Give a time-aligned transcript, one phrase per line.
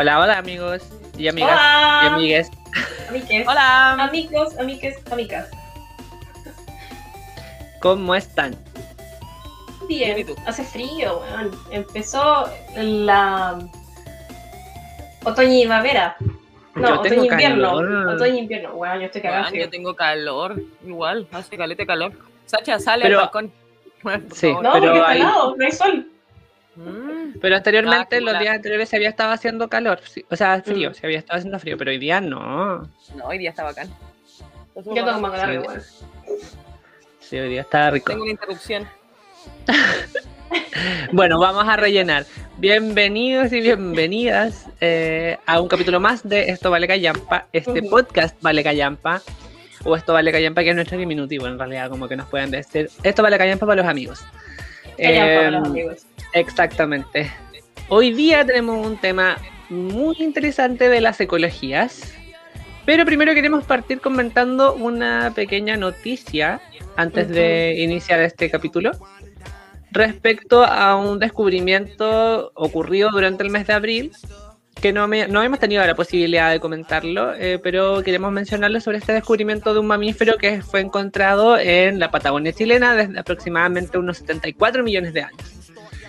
[0.00, 0.82] Hola, hola amigos
[1.18, 2.00] y amigas Hola.
[2.02, 2.50] y amigues.
[3.10, 3.46] Amigues.
[3.46, 3.92] Hola.
[4.04, 5.50] Amigos, amigas, amigas.
[7.82, 8.56] ¿Cómo están?
[9.88, 11.50] Bien, hace frío, weón.
[11.70, 13.58] Empezó la
[15.22, 16.16] otoño y primavera.
[16.74, 17.62] No, Yo tengo otoño invierno.
[17.76, 18.08] calor.
[18.08, 19.20] Otoño invierno, weón, yo estoy.
[19.20, 19.64] Weón, frío.
[19.66, 22.12] yo tengo calor, igual, hace calete calor.
[22.46, 23.52] Sacha, sale Pero- al balcón.
[24.02, 24.50] Por Sí.
[24.50, 26.09] No, pero porque está hay- helado, no hay sol.
[27.40, 28.38] Pero anteriormente, Ah, los claro.
[28.44, 30.94] días anteriores se había estado haciendo calor, o sea, frío, Mm.
[30.94, 32.78] se había estado haciendo frío, pero hoy día no.
[33.14, 33.88] No, hoy día está bacán.
[34.76, 36.04] Yo tengo más ganas,
[37.20, 37.38] Sí.
[37.38, 38.06] hoy día está rico.
[38.12, 38.88] Tengo una interrupción.
[41.12, 42.26] Bueno, vamos a rellenar.
[42.58, 48.64] Bienvenidos y bienvenidas eh, a un capítulo más de Esto Vale Callampa, este podcast Vale
[48.64, 49.22] Callampa,
[49.84, 52.90] o Esto Vale Callampa, que es nuestro diminutivo en realidad, como que nos pueden decir.
[53.04, 54.24] Esto Vale Callampa para los amigos.
[55.00, 56.06] Em, los amigos.
[56.34, 57.30] Exactamente.
[57.88, 59.38] Hoy día tenemos un tema
[59.70, 62.12] muy interesante de las ecologías,
[62.84, 66.60] pero primero queremos partir comentando una pequeña noticia
[66.96, 68.92] antes de iniciar este capítulo
[69.90, 74.12] respecto a un descubrimiento ocurrido durante el mes de abril
[74.80, 78.98] que no, me- no hemos tenido la posibilidad de comentarlo, eh, pero queremos mencionarlo sobre
[78.98, 84.18] este descubrimiento de un mamífero que fue encontrado en la Patagonia chilena desde aproximadamente unos
[84.18, 85.42] 74 millones de años.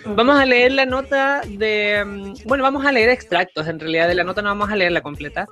[0.05, 2.03] Vamos a leer la nota de.
[2.05, 3.67] mm, Bueno, vamos a leer extractos.
[3.67, 5.45] En realidad, de la nota no vamos a leer la completa.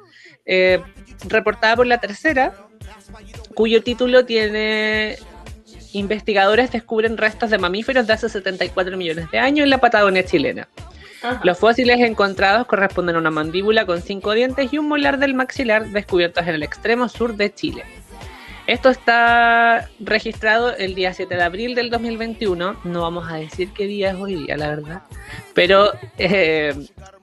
[0.52, 0.82] eh,
[1.28, 2.54] reportada por la tercera,
[3.54, 5.18] cuyo título tiene.
[5.94, 10.68] Investigadores descubren restos de mamíferos de hace 74 millones de años en la Patagonia chilena.
[11.44, 15.88] Los fósiles encontrados corresponden a una mandíbula con cinco dientes y un molar del maxilar
[15.88, 17.84] descubiertos en el extremo sur de Chile.
[18.68, 22.82] Esto está registrado el día 7 de abril del 2021.
[22.84, 25.02] No vamos a decir qué día es hoy día, la verdad.
[25.56, 26.76] Pero eh,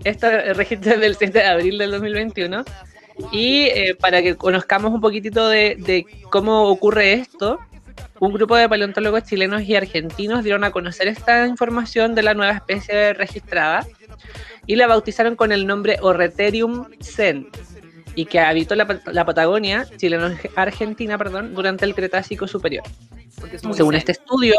[0.02, 2.64] esto registra del 7 de abril del 2021.
[3.30, 7.60] Y eh, para que conozcamos un poquitito de cómo ocurre esto,
[8.18, 12.52] un grupo de paleontólogos chilenos y argentinos dieron a conocer esta información de la nueva
[12.52, 13.86] especie registrada
[14.66, 17.48] y la bautizaron con el nombre Orreterium sen
[18.14, 22.84] y que habitó la, Pat- la Patagonia chileno-argentina perdón, durante el Cretácico Superior.
[23.52, 23.94] Es Según zen.
[23.94, 24.54] este estudio,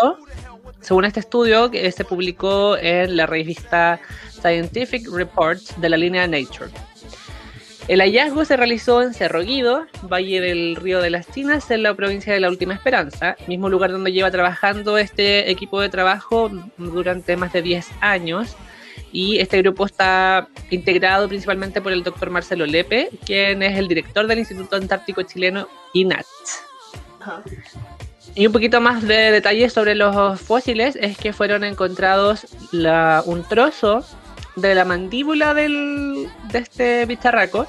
[0.81, 3.99] según este estudio que se publicó en la revista
[4.29, 6.69] Scientific Reports de la línea Nature.
[7.87, 11.93] El hallazgo se realizó en Cerro Guido, Valle del Río de las Chinas, en la
[11.93, 17.37] provincia de la Última Esperanza, mismo lugar donde lleva trabajando este equipo de trabajo durante
[17.37, 18.55] más de 10 años.
[19.13, 24.27] Y este grupo está integrado principalmente por el doctor Marcelo Lepe, quien es el director
[24.27, 26.25] del Instituto Antártico Chileno INAT.
[27.21, 27.41] Ajá.
[28.35, 33.43] Y un poquito más de detalles sobre los fósiles es que fueron encontrados la- un
[33.47, 34.05] trozo
[34.57, 37.67] de la mandíbula del, de este bicharraco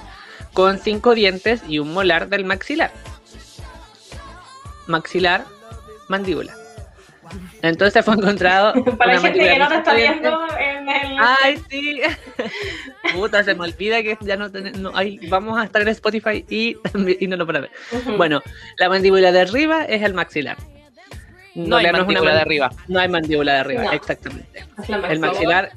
[0.53, 2.91] con cinco dientes y un molar del maxilar.
[4.87, 5.44] Maxilar,
[6.09, 6.54] mandíbula.
[7.60, 8.72] Entonces fue encontrado.
[8.97, 11.19] Para la gente que no mandíbula te está viendo en el.
[11.43, 12.00] Ay, sí.
[13.12, 14.93] Puta, se me olvida que ya no tenemos.
[15.28, 16.77] vamos a estar en Spotify y,
[17.21, 17.71] y no lo para ver.
[18.16, 18.41] Bueno,
[18.78, 20.56] la mandíbula de arriba es el maxilar.
[21.54, 22.71] No hay es una mandíbula de arriba.
[22.87, 23.93] No hay mandíbula de arriba, No.
[23.93, 24.65] exactamente.
[25.09, 25.72] El maxilar,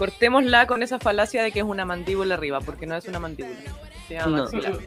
[0.00, 3.54] Cortémosla con esa falacia de que es una mandíbula arriba, porque no es una mandíbula.
[4.08, 4.78] Se llama No.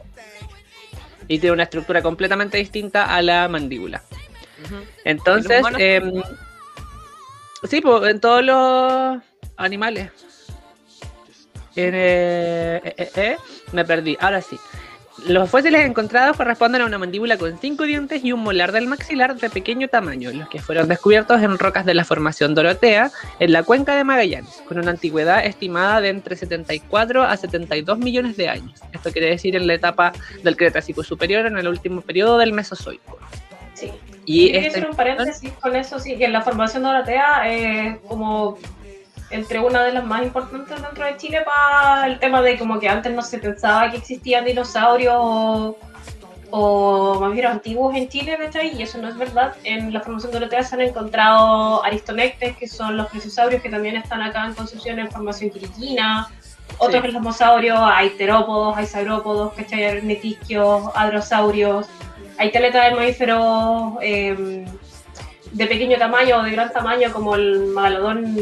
[1.28, 4.02] y tiene una estructura completamente distinta a la mandíbula.
[5.04, 6.20] Entonces, em,
[7.62, 9.22] sí, pues en todos los
[9.56, 10.10] animales.
[11.76, 13.36] En, eh, eh, eh, eh,
[13.70, 14.58] me perdí, ahora sí.
[15.26, 19.36] Los fósiles encontrados corresponden a una mandíbula con cinco dientes y un molar del maxilar
[19.36, 23.62] de pequeño tamaño, los que fueron descubiertos en rocas de la formación Dorotea, en la
[23.62, 28.82] cuenca de Magallanes, con una antigüedad estimada de entre 74 a 72 millones de años.
[28.92, 30.12] Esto quiere decir en la etapa
[30.42, 33.18] del Cretácico Superior, en el último periodo del Mesozoico.
[33.72, 33.90] Sí.
[34.26, 38.58] Y esta hacer un paréntesis con eso, sí, que la formación Dorotea es como
[39.34, 42.88] entre una de las más importantes dentro de Chile para el tema de como que
[42.88, 45.76] antes no se pensaba que existían dinosaurios o,
[46.50, 48.76] o mamíferos antiguos en Chile, ¿cachai?
[48.78, 49.54] Y eso no es verdad.
[49.64, 53.96] En la formación de Dorotea se han encontrado aristonectes, que son los plesiosaurios que también
[53.96, 56.28] están acá en Concepción en formación quiriquina,
[56.78, 57.70] otros Sí.
[57.70, 59.84] hay terópodos, hay saurópodos, ¿cachai?
[59.84, 61.86] Hay netisquios, hadrosaurios,
[62.38, 64.64] hay caleta de mamíferos eh,
[65.54, 68.36] de pequeño tamaño o de gran tamaño, como el megalodón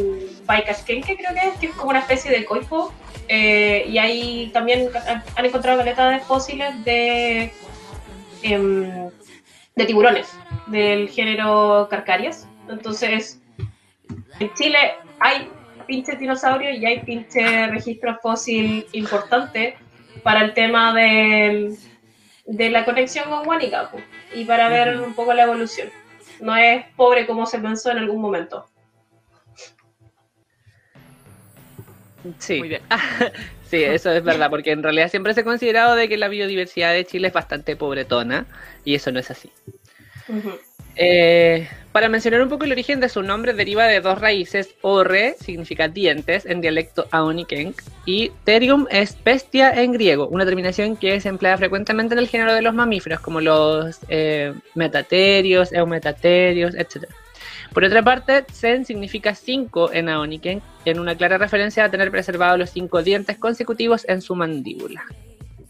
[0.47, 2.93] Baikaskenke, creo que es, que es como una especie de coipo.
[3.29, 4.89] Eh, y ahí también
[5.37, 7.53] han- encontrado caleta de fósiles de,
[8.43, 9.11] em,
[9.77, 10.29] de tiburones
[10.67, 12.47] del género Carcarias.
[12.69, 13.41] Entonces,
[14.41, 14.79] en Chile
[15.21, 15.49] hay
[15.87, 19.77] pinches dinosaurios y hay pinche registro fósil importante
[20.23, 21.77] para el tema del-
[22.47, 23.91] de la conexión con Huánica
[24.35, 25.89] y para ver un poco la evolución.
[26.43, 28.67] No es pobre como se pensó en algún momento.
[32.39, 32.59] Sí.
[32.59, 32.83] Muy bien.
[33.73, 36.93] Sí, eso es verdad, porque en realidad siempre se ha considerado de que la biodiversidad
[36.93, 38.45] de Chile es bastante pobretona,
[38.85, 39.51] y eso no es así.
[40.97, 44.75] Eh, para mencionar un poco el origen de su nombre, deriva de dos raíces.
[44.81, 51.21] Orre significa dientes en dialecto aonikenk y terium es bestia en griego, una terminación que
[51.21, 57.05] se emplea frecuentemente en el género de los mamíferos, como los eh, metaterios, eumetaterios, etc.
[57.75, 62.59] Por otra parte, Tsen significa cinco en aonikenk, en una clara referencia a tener preservados
[62.59, 65.05] los cinco dientes consecutivos en su mandíbula.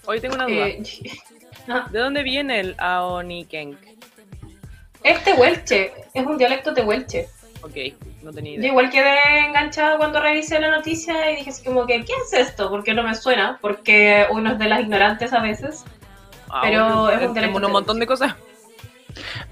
[0.04, 0.68] Hoy tengo una duda.
[0.68, 0.82] Eh,
[1.92, 3.76] ¿De dónde viene el Aonikenk?
[5.04, 7.26] Es tehuelche, es un dialecto tehuelche.
[7.62, 7.76] Ok,
[8.22, 9.14] no tenía Yo igual quedé
[9.46, 12.68] enganchada cuando revisé la noticia y dije así como que, ¿qué es esto?
[12.70, 15.84] Porque no me suena, porque uno es de las ignorantes a veces.
[16.50, 18.34] Ah, pero bueno, es un dialecto un montón de cosas.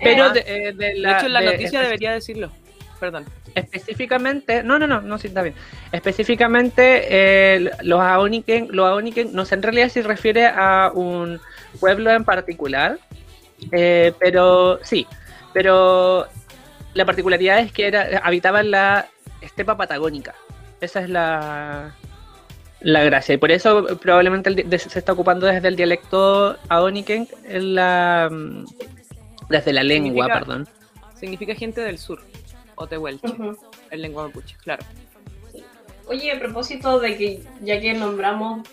[0.02, 2.50] Pero Eh, de, eh, de De la, hecho, en la de- noticia debería decirlo.
[2.98, 3.24] Perdón.
[3.54, 5.54] Específicamente, no, no, no, no, sí, está bien.
[5.92, 11.40] Específicamente, eh, los Aoniken, los Aoniken, no sé en realidad si refiere a un
[11.78, 12.98] pueblo en particular,
[13.72, 15.06] eh, pero sí,
[15.52, 16.26] pero
[16.94, 19.06] la particularidad es que era, habitaba en la
[19.40, 20.34] estepa patagónica.
[20.80, 21.94] Esa es la,
[22.80, 23.34] la gracia.
[23.34, 28.64] Y por eso probablemente el se está ocupando desde el dialecto Aoniken en la, mm,
[29.48, 30.68] desde la lengua, Significa- perdón.
[31.14, 32.20] Significa gente del sur.
[32.76, 33.58] O tehuelche, Ujú.
[33.90, 34.82] en lengua mapuche, claro.
[36.06, 38.66] Oye, a propósito de que ya que nombramos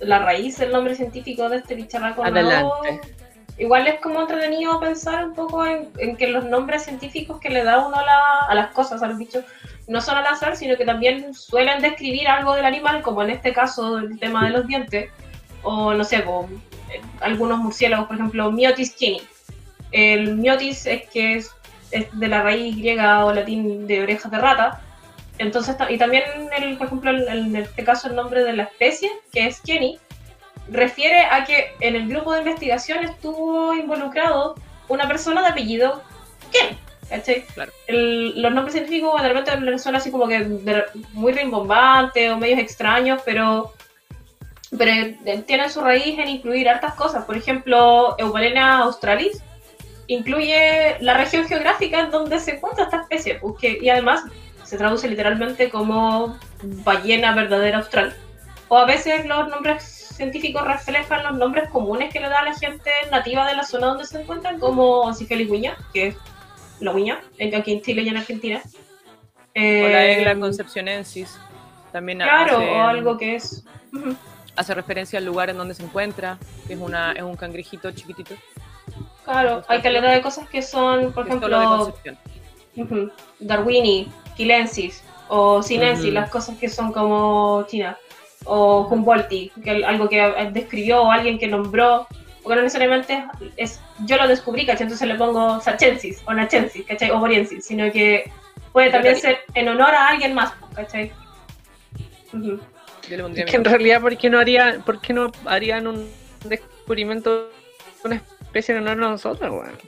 [0.00, 3.14] la raíz, el nombre científico de este bicharraco nuevo, Adelante.
[3.58, 7.86] Igual es como entretenido pensar un poco en, que los nombres científicos que le da
[7.86, 9.44] uno a, la- a las cosas, a los bichos,
[9.86, 13.52] no son al azar, sino que también suelen describir algo del animal, como en este
[13.52, 15.10] caso el tema de los dientes,
[15.62, 16.48] o no sé, como,
[16.90, 19.20] eh, algunos murciélagos, por ejemplo, Myotis kini.
[19.92, 21.50] El miotis es que es,
[22.12, 24.80] de la raíz griega o latín de orejas de rata,
[25.38, 26.24] entonces, y también,
[26.56, 29.98] el, por ejemplo, en este caso el nombre de la especie, que es Kenny,
[30.70, 34.54] refiere a que en el grupo de investigación estuvo involucrado
[34.88, 36.02] una persona de apellido
[36.52, 36.78] Ken.
[37.54, 37.70] Claro.
[37.86, 42.58] El- los nombres científicos de repente suena así como que de- muy rimbombantes o medios
[42.58, 43.72] extraños, pero,
[44.76, 45.14] pero
[45.46, 47.24] tienen su raíz en incluir hartas cosas.
[47.24, 49.42] Por ejemplo, Eubalena australis
[50.06, 54.22] incluye la región geográfica en donde se encuentra esta especie, pues, que- y además
[54.64, 58.16] se traduce literalmente como ballena verdadera austral.
[58.68, 62.90] O a veces los nombres científicos reflejan los nombres comunes que le da la gente
[63.10, 66.16] nativa de la zona donde se encuentran, como Cifelis huiña, que es
[66.80, 66.92] la
[67.38, 68.60] en- aquí en Chile y en Argentina.
[68.64, 68.68] O
[69.60, 71.38] la Eh, Egla concepcionensis.
[71.92, 73.64] También Claro, hace, o algo que es...
[74.56, 78.34] Hace referencia al lugar en donde se encuentra, que es, una, es un cangrejito chiquitito.
[79.24, 81.92] Claro, hay calidad de cosas que son, por que de ejemplo.
[83.40, 87.96] Darwini, Quilensis o Sinensis, las cosas que son como China,
[88.44, 92.06] o Humboldti, que al- algo que eh, describió o alguien que nombró,
[92.42, 93.24] porque no necesariamente
[93.56, 94.82] es yo lo descubrí, ¿cachai?
[94.84, 97.10] Entonces le pongo Sachensis o Nachensis, ¿cachai?
[97.10, 98.30] O Boriensis, sino que
[98.72, 101.10] puede también ser en honor a alguien más, ¿cachai?
[102.32, 102.60] Ujú.
[103.08, 105.86] Yo le pondría Es que en realidad, ¿por qué no, haría, por qué no harían
[105.86, 106.10] un
[106.44, 107.50] descubrimiento de
[108.04, 109.78] una especie en honor a nosotros, weón?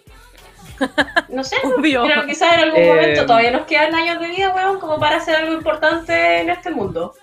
[1.28, 2.04] No sé, Obvio.
[2.06, 5.16] pero quizás en algún Eh, momento todavía nos quedan años de vida, weón, como para
[5.16, 7.14] hacer algo importante en este mundo.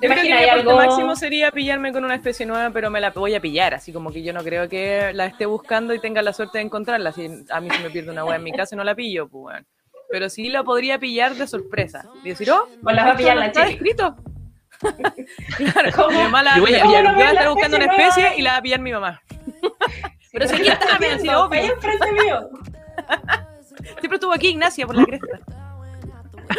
[0.00, 0.70] ¿Te Yo creo que imaginas mi algo?
[0.72, 3.92] aporte máximo sería pillarme con una especie nueva, pero me la voy a pillar, así
[3.92, 7.12] como que yo no creo que la esté buscando y tenga la suerte de encontrarla.
[7.12, 9.64] Si a mí se me pierde una wea en mi casa, no la pillo, pues.
[10.10, 12.08] Pero sí la podría pillar de sorpresa.
[12.24, 13.74] Y decir, oh, O la va a pillar la está Chile.
[13.74, 14.16] escrito.
[15.56, 16.10] claro, ¿Cómo?
[16.10, 17.02] mi mamá la va a Yo voy a pillar.
[17.14, 18.36] Voy a ¿Cómo estar buscando una especie nueva?
[18.36, 19.22] y la va a pillar mi mamá.
[20.32, 21.12] Pero si aquí está, me
[21.66, 22.50] enfrente mío.
[24.00, 25.40] Siempre estuvo aquí Ignacia por la cresta.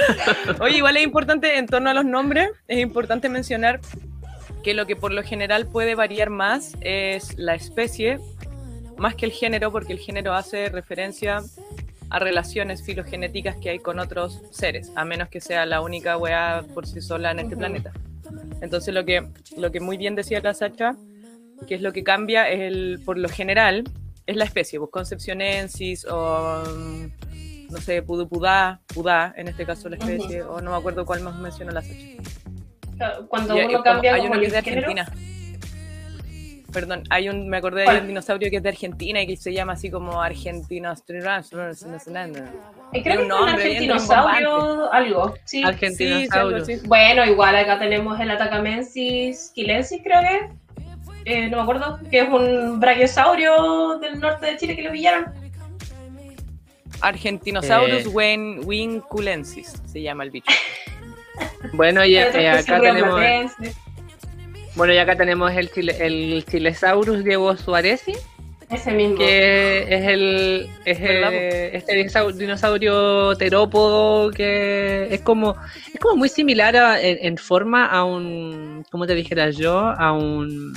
[0.62, 3.80] Oye, igual es importante en torno a los nombres, es importante mencionar
[4.64, 8.20] que lo que por lo general puede variar más es la especie,
[8.98, 11.42] más que el género, porque el género hace referencia
[12.10, 16.66] a relaciones filogenéticas que hay con otros seres, a menos que sea la única weá
[16.74, 17.92] por sí sola en este planeta.
[18.62, 19.28] Entonces lo que,
[19.58, 20.96] lo que muy bien decía la Sacha,
[21.68, 23.84] que es lo que cambia es el, por lo general,
[24.26, 27.06] es la especie, pues concepcionensis o mm,
[27.70, 31.36] no sé, pudupudá, pudá, en este caso la especie, o no me acuerdo cuál más
[31.36, 33.26] mencionó la Sacha.
[33.28, 35.12] Cuando Y hay- uno cambia hay una que es de género, Argentina.
[36.72, 39.52] Perdón, hay un, me acordé de un dinosaurio que es de Argentina y que se
[39.52, 40.94] llama así como Argentino.
[42.94, 45.34] Eh, creo que es un argentinosaurio, algo.
[45.46, 45.64] Sí.
[46.22, 46.30] Sí, sí,
[46.76, 46.88] así.
[46.88, 50.42] Bueno, igual acá tenemos el Atacamensis quilensis, creo que es.
[51.26, 55.26] Eh, no me acuerdo, que es un brachiosaurio del norte de Chile que lo pillaron.
[57.02, 58.10] Argentinosaurus Eh.
[58.10, 60.48] wen- winculensis se llama el bicho.
[61.74, 63.74] Bueno, y, eh, acá tenemos, rioplatense.
[64.76, 68.14] bueno, y acá tenemos el, chile, el Chilesaurus Diego Suarezi,
[68.70, 69.18] Ese mismo.
[69.18, 71.96] que es el es ¿Verdad, eh, este
[72.38, 75.56] dinosaurio terópodo que es como
[75.94, 79.78] es como muy similar a- en, en forma a un ¿cómo te dijera yo?
[79.80, 80.74] a un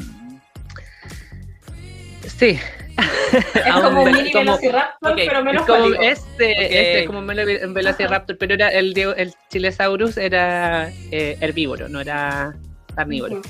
[2.38, 2.59] sí
[3.55, 6.03] Es como un mini como- velociraptor, pero es menos como cuático.
[6.03, 11.37] este, este es como un velo- un velociraptor pero era el el Chilesaurus era eh,
[11.41, 12.55] herbívoro no era
[12.95, 13.41] carnívoro.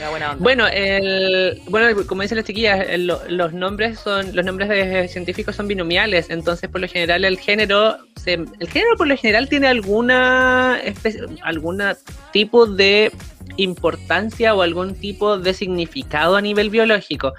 [0.00, 0.42] Era buena onda.
[0.42, 5.54] Bueno, el, bueno, como dicen las chiquillas, el- los nombres son, los nombres de científicos
[5.54, 9.68] son binomiales, entonces por lo general el género, se- el género por lo general tiene
[9.68, 11.96] alguna especie, alguna
[12.32, 13.12] tipo de
[13.58, 17.34] importancia o algún tipo de significado a nivel biológico.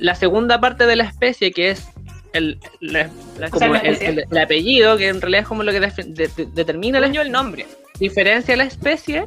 [0.00, 1.86] La segunda parte de la especie, que es
[2.32, 3.08] el, la-
[3.38, 6.04] La- como la el, el- el apellido, que en realidad es como lo que defi-
[6.06, 7.66] de- de- determina Según yo el nombre.
[8.00, 9.24] diferencia la especie,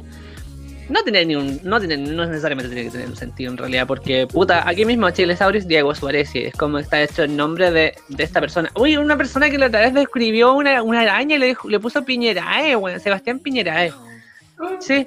[0.90, 3.86] no tiene ni un, no tiene, no necesariamente tiene que tener un sentido en realidad,
[3.86, 8.24] porque puta, aquí mismo Chilesaurus Diego Suárez es como está hecho el nombre de, de
[8.24, 8.70] esta persona.
[8.74, 11.80] Uy, una persona que la otra vez describió una, una araña y le, dijo- le
[11.80, 13.92] puso Piñerae, bueno, Sebastián Piñerae.
[14.80, 15.06] Sí.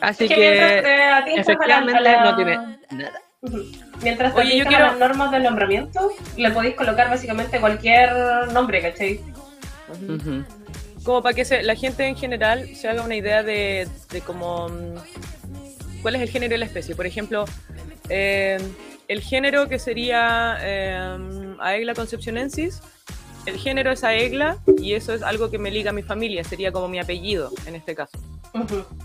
[0.00, 2.56] Así que a la- efectivamente a la- no tiene
[2.90, 3.20] nada.
[4.02, 8.12] Mientras Oye, yo quiero- las normas del nombramiento, le podéis colocar básicamente cualquier
[8.52, 9.20] nombre, ¿cachai?
[9.88, 10.14] Ujú.
[10.14, 10.44] Ujú.
[11.04, 14.68] Como para que se- la gente en general se haga una idea de, de cómo
[14.68, 16.94] mm, cuál es el género de la especie.
[16.94, 17.46] Por ejemplo,
[18.10, 18.58] eh,
[19.08, 22.82] el género que sería eh, Aegla concepcionensis,
[23.46, 26.72] el género es Aegla y eso es algo que me liga a mi familia, sería
[26.72, 28.18] como mi apellido en este caso.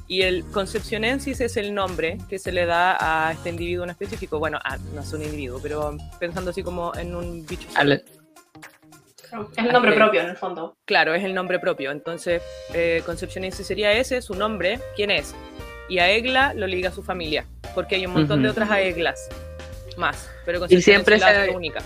[0.07, 4.39] Y el concepcionensis es el nombre que se le da a este individuo en específico.
[4.39, 7.67] Bueno, a- no es un individuo, pero pensando así como en un bicho.
[7.69, 10.77] Es el nombre propio, en el fondo.
[10.85, 11.91] Claro, es el nombre propio.
[11.91, 12.41] Entonces,
[12.73, 15.35] eh, Concepcionense sería ese, su nombre, quién es.
[15.89, 19.29] Y a Egla lo liga a su familia, porque hay un montón de otras Aeglas
[19.97, 20.29] más.
[20.45, 21.81] Pero Y siempre es la se- única.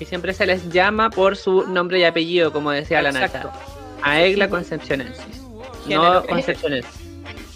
[0.00, 3.48] Y siempre se les llama por su nombre y apellido, como decía la Exacto.
[3.48, 3.58] Nacha.
[4.02, 5.42] Aegla Concepcionensis.
[5.86, 6.90] No Concepcionensis.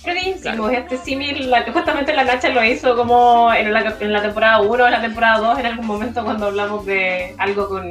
[0.06, 4.60] Hicimos este símil, la- justamente la Nacha lo hizo como en la, en la temporada
[4.60, 7.90] 1 o en la temporada 2, en algún momento cuando hablamos de algo con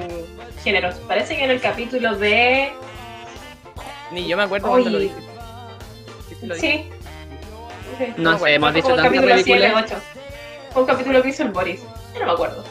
[0.63, 0.93] géneros.
[1.07, 2.71] Parece que en el capítulo de...
[4.11, 5.15] Ni yo me acuerdo cuando lo dije.
[6.39, 6.67] Sí, lo dije.
[6.67, 8.05] Sí.
[8.05, 8.13] Sí.
[8.17, 9.83] No sé, hemos dicho tantas capítulo 7, películas.
[9.91, 9.95] 8.
[10.71, 11.81] Fue un capítulo que hizo el Boris.
[12.13, 12.63] Yo no me acuerdo.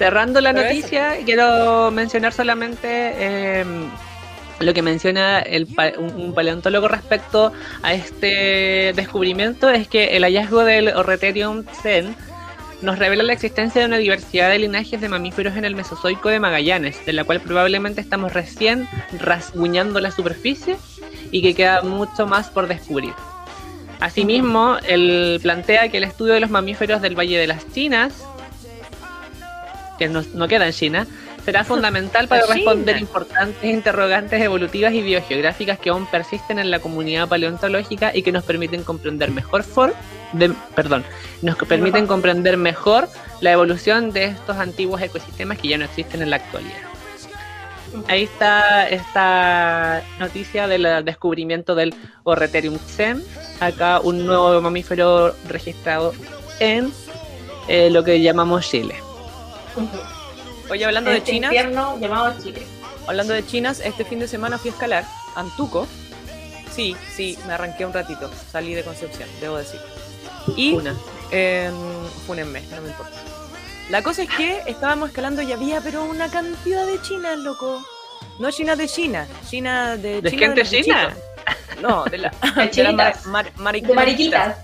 [0.00, 0.76] Cerrando la Pero eso.
[0.76, 3.64] noticia, quiero mencionar solamente eh,
[4.58, 7.52] lo que menciona el un paleontólogo respecto
[7.82, 12.16] a este descubrimiento, es que el hallazgo del Orreterium Zen
[12.80, 16.40] nos revela la existencia de una diversidad de linajes de mamíferos en el Mesozoico de
[16.40, 18.88] Magallanes, de la cual probablemente estamos recién
[19.18, 20.78] rasguñando la superficie
[21.30, 23.12] y que queda mucho más por descubrir.
[24.00, 28.24] Asimismo, él plantea que el estudio de los mamíferos del Valle de las Chinas
[30.00, 31.06] que no, no queda en China,
[31.44, 37.28] será fundamental para responder importantes interrogantes evolutivas y biogeográficas que aún persisten en la comunidad
[37.28, 39.94] paleontológica y que nos permiten comprender mejor for,
[40.32, 41.04] de, perdón,
[41.42, 43.08] nos permiten comprender mejor
[43.42, 46.78] la evolución de estos antiguos ecosistemas que ya no existen en la actualidad.
[48.08, 53.22] Ahí está esta noticia del descubrimiento del Orreterium Zen,
[53.60, 56.14] acá un nuevo mamífero registrado
[56.58, 56.90] en
[57.68, 58.94] eh, lo que llamamos Chile.
[60.70, 62.62] Oye, hablando de este China, infierno llamado Chile.
[63.06, 65.86] hablando de chinas, este fin de semana fui a escalar Antuco.
[66.74, 68.30] Sí, sí, me arranqué un ratito.
[68.52, 69.80] Salí de Concepción, debo decir.
[70.56, 70.94] Y Una.
[71.32, 71.70] Eh,
[72.26, 73.12] fúnenme, no me importa.
[73.90, 77.84] La cosa es que estábamos escalando y había, pero una cantidad de chinas, loco.
[78.38, 81.08] No chinas de China, China de ¿De China gente los china?
[81.08, 81.82] bichitos.
[81.82, 83.26] No, de, la, De de las chinitas.
[83.26, 83.88] mar- mar- mariquitas.
[83.90, 84.56] De mariquitas.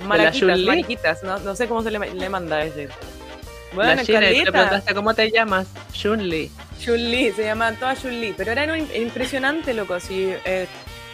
[0.00, 0.66] Mariquitas, Chun-Li?
[0.66, 1.22] mariquitas.
[1.22, 2.88] No, no sé cómo se le, le manda a ese.
[3.74, 5.66] Bueno, la China, y te preguntaste cómo te llamas.
[5.92, 6.50] Chun-Li.
[6.80, 10.66] Chun-Li, se llamaban todas Chun-Li, pero eran un- impresionante, loco, así, eh,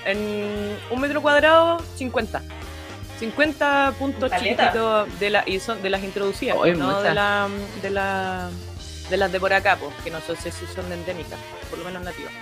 [0.04, 2.42] en un metro cuadrado, 50.
[3.18, 7.48] 50 puntos chiquititos de, la, y son de las introducidas, no de, la,
[7.82, 8.48] de, la,
[9.10, 11.38] de las de por acá, pues, que no sé si son endémicas,
[11.68, 12.32] por lo menos nativas.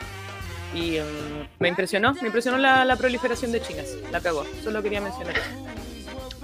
[0.74, 5.00] Y mm, me impresionó, me impresionó la, la proliferación de chinas, la cagó, solo quería
[5.00, 5.46] mencionar eso.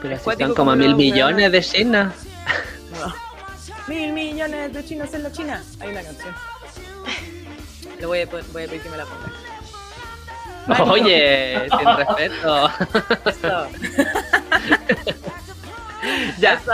[0.02, 2.14] Pero si son como mil millones de chinas.
[3.86, 5.62] Mil millones de chinos en la China.
[5.80, 6.34] Hay una canción.
[8.00, 9.30] Lo voy a, voy a pedir que me la ponga.
[10.92, 12.70] Oye, sin respeto.
[13.26, 13.68] Eso.
[16.38, 16.72] ya, Eso.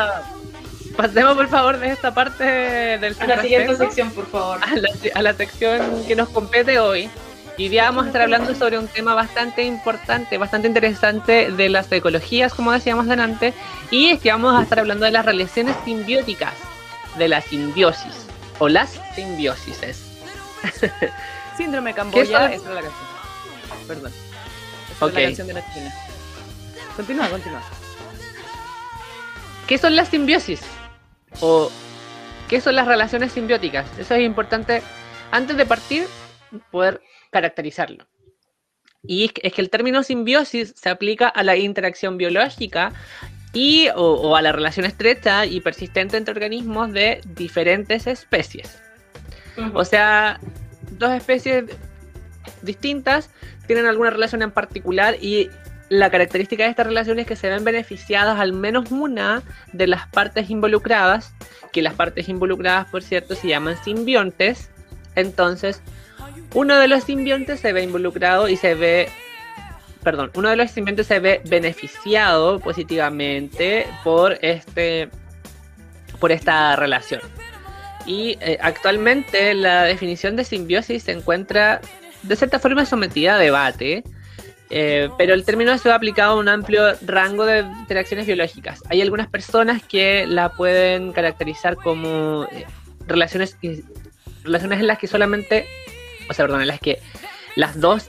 [0.97, 4.61] pasemos por favor de esta parte del A la siguiente sección, por favor.
[4.62, 7.11] a la, a la sección que nos compete hoy.
[7.57, 11.90] Y día vamos a estar hablando sobre un tema bastante importante, bastante interesante de las
[11.93, 13.52] ecologías, como decíamos delante,
[13.90, 16.55] y es que vamos a estar hablando de las relaciones simbióticas,
[17.21, 18.27] de la simbiosis,
[18.59, 20.05] o las simbiosises.
[21.57, 22.53] Síndrome Camboya, son?
[22.53, 23.07] esa era la canción.
[23.87, 24.12] Perdón.
[24.91, 25.11] Esa Ok.
[25.11, 25.95] es la canción de la China.
[26.97, 27.62] Continúa, continúa.
[29.69, 30.61] ¿Qué son las simbiosis?
[31.41, 31.71] ¿O
[32.49, 33.87] qué son las relaciones simbióticas?
[33.99, 34.83] Eso es importante
[35.31, 36.07] antes de partir
[36.73, 37.00] poder
[37.31, 38.07] caracterizarlo.
[39.03, 42.93] Y es es que el término simbiosis se aplica a la interacción biológica
[43.52, 48.83] y, o, o a la relación estrecha y persistente entre organismos de diferentes especies.
[49.75, 50.40] O sea,
[50.92, 51.64] dos especies
[52.62, 53.30] distintas
[53.66, 55.50] tienen alguna relación en particular y
[55.90, 59.42] la característica de esta relación es que se ven beneficiadas al menos una
[59.73, 61.35] de las partes involucradas,
[61.73, 64.71] que las partes involucradas, por cierto, se llaman simbiontes.
[65.16, 65.83] Entonces,
[66.54, 69.09] uno de los simbiontes se ve involucrado y se ve,
[70.02, 75.09] perdón, uno de los simbiontes se ve beneficiado positivamente por este,
[76.19, 77.21] por esta relación.
[78.07, 81.80] Y eh, actualmente la definición de simbiosis se encuentra
[82.23, 84.04] de cierta forma sometida a debate,
[84.71, 88.80] eh, pero el término se ha aplicado a un amplio rango de interacciones biológicas.
[88.88, 92.66] Hay algunas personas que la pueden caracterizar como eh,
[93.07, 93.57] relaciones,
[94.45, 95.66] relaciones en las que solamente,
[96.28, 97.00] o sea, perdón, en las que
[97.57, 98.09] las dos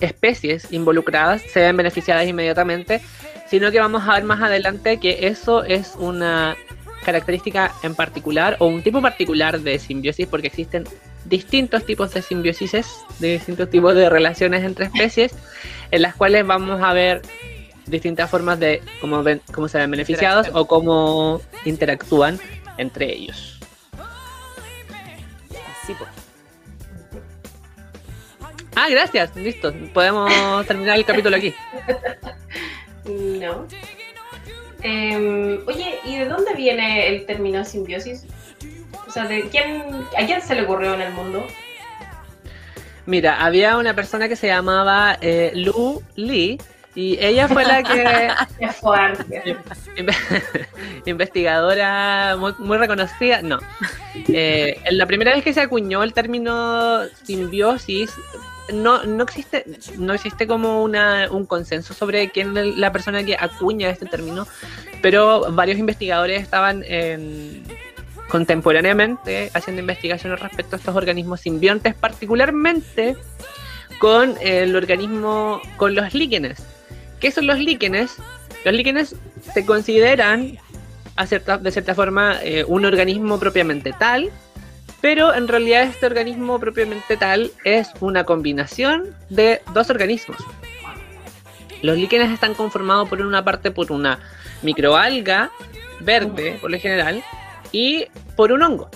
[0.00, 3.00] especies involucradas se ven beneficiadas inmediatamente,
[3.48, 6.56] sino que vamos a ver más adelante que eso es una
[7.04, 10.84] característica en particular o un tipo particular de simbiosis porque existen
[11.24, 12.86] distintos tipos de simbiosises,
[13.18, 15.34] de distintos tipos de relaciones entre especies,
[15.90, 17.22] en las cuales vamos a ver
[17.86, 22.38] distintas formas de cómo, ven, cómo se ven beneficiados o cómo interactúan
[22.78, 23.60] entre ellos.
[25.82, 26.23] Así, pues.
[28.76, 29.72] Ah, gracias, listo.
[29.92, 31.54] Podemos terminar el capítulo aquí.
[33.04, 33.66] No.
[34.82, 38.26] Em, oye, ¿y de dónde viene el término simbiosis?
[39.06, 39.84] O sea, ¿de quién,
[40.18, 41.46] ¿a quién se le ocurrió en el mundo?
[43.06, 46.58] Mira, había una persona que se llamaba eh, Lu Li
[46.94, 49.42] y ella fue la que Qué fuerte.
[49.96, 50.66] Inve-
[51.06, 53.58] investigadora muy, muy reconocida, no.
[54.28, 58.10] Eh, la primera vez que se acuñó el término simbiosis,
[58.72, 59.64] no, no existe,
[59.98, 64.46] no existe como una, un consenso sobre quién es la persona que acuña este término,
[65.02, 67.62] pero varios investigadores estaban en-
[68.28, 73.16] contemporáneamente haciendo investigaciones respecto a estos organismos simbiontes, particularmente
[73.98, 76.62] con el organismo, con los líquenes.
[77.20, 78.16] ¿Qué son los líquenes?
[78.64, 79.14] Los líquenes
[79.52, 80.58] se consideran
[81.16, 84.30] a cierta- de cierta forma eh, un organismo propiamente tal,
[85.04, 90.38] pero en realidad este organismo propiamente tal es una combinación de dos organismos.
[91.82, 94.18] Los líquenes están conformados por una parte por una
[94.62, 95.50] microalga
[96.00, 97.22] verde, por lo general,
[97.70, 98.88] y por un hongo.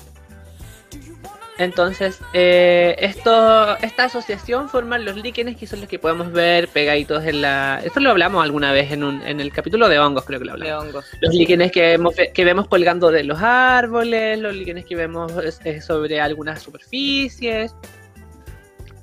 [1.59, 7.25] Entonces, eh, esto, esta asociación forman los líquenes que son los que podemos ver pegaditos
[7.25, 7.81] en la...
[7.85, 10.57] Esto lo hablamos alguna vez en, un, en el capítulo de hongos, creo que lo
[10.57, 10.85] De hablamos.
[10.85, 11.05] hongos.
[11.21, 15.33] Los líquenes que vemos, que vemos colgando de los árboles, los líquenes que vemos
[15.65, 17.75] eh, sobre algunas superficies.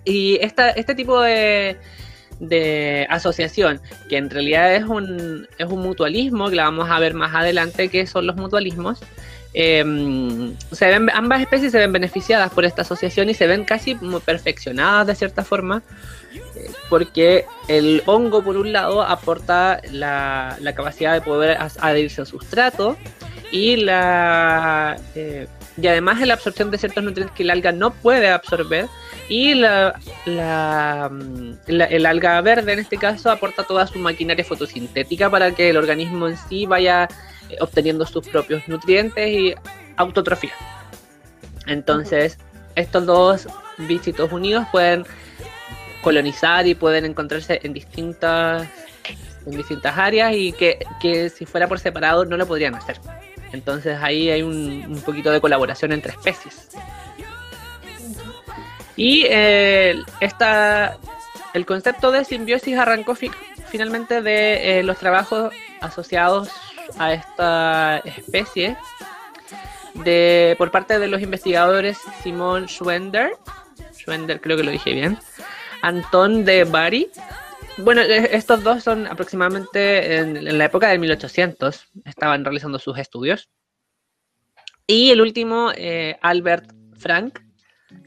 [0.05, 1.77] Y esta, este tipo de,
[2.39, 7.15] de asociación, que en realidad es un, es un mutualismo, que la vamos a ver
[7.15, 9.01] más adelante, que son los mutualismos,
[9.57, 13.95] eh, se ven, ambas especies se ven beneficiadas por esta asociación y se ven casi
[14.25, 15.81] perfeccionadas de cierta forma,
[16.33, 22.97] eh, porque el hongo, por un lado, aporta la, capacidad de poder adherirse al sustrato
[23.49, 25.47] y la eh,
[25.81, 28.87] y además de la absorción de ciertos nutrientes que el alga no puede absorber
[29.29, 34.43] y la, la, mm, la- el alga verde en este caso aporta toda su maquinaria
[34.43, 37.07] fotosintética para que el organismo en sí vaya
[37.59, 39.55] obteniendo sus propios nutrientes y
[39.97, 40.53] autotrofia.
[41.67, 42.37] Entonces,
[42.75, 45.05] estos dos bichitos unidos pueden
[46.01, 48.67] colonizar y pueden encontrarse en distintas
[49.45, 52.99] en distintas áreas y que, que si fuera por separado no lo podrían hacer.
[53.51, 56.69] Entonces ahí hay un, poquito de colaboración entre especies.
[58.95, 60.97] Y eh, esta
[61.53, 63.15] el concepto de simbiosis arrancó
[63.67, 66.49] finalmente de eh, los trabajos asociados
[66.97, 68.77] a esta especie
[70.03, 73.31] de, por parte de los investigadores Simon Schwender,
[73.93, 75.17] Schwender creo que lo dije bien,
[75.81, 77.09] Anton de Bari.
[77.77, 83.49] Bueno, e, estos dos son aproximadamente en, la época de 1800, estaban realizando sus estudios.
[84.87, 87.39] Y el último, eh, Albert Frank,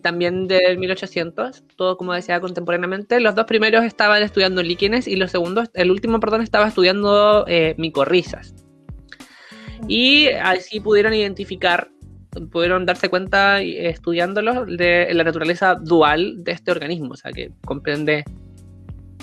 [0.03, 3.21] también del 1800, todo como decía contemporáneamente.
[3.21, 7.75] Los dos primeros estaban estudiando líquenes y los segundos, el último, perdón, estaba estudiando eh,
[7.79, 8.55] micorrizas.
[9.87, 11.91] Y así pudieron identificar,
[12.51, 18.25] pudieron darse cuenta estudiándolos de la naturaleza dual de este organismo, o sea que comprende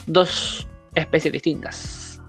[0.08, 2.22] dos especies distintas.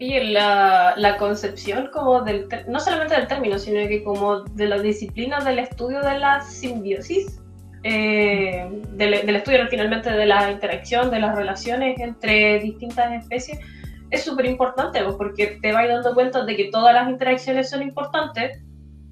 [0.00, 4.78] Y la, la, concepción como del, no solamente del término, sino que como de la
[4.78, 7.40] disciplina del estudio de la simbiosis,
[7.82, 13.58] eh, del, del, estudio finalmente de la interacción, de las relaciones entre distintas especies,
[14.10, 18.62] es súper importante porque te vas dando cuenta de que todas las interacciones son importantes,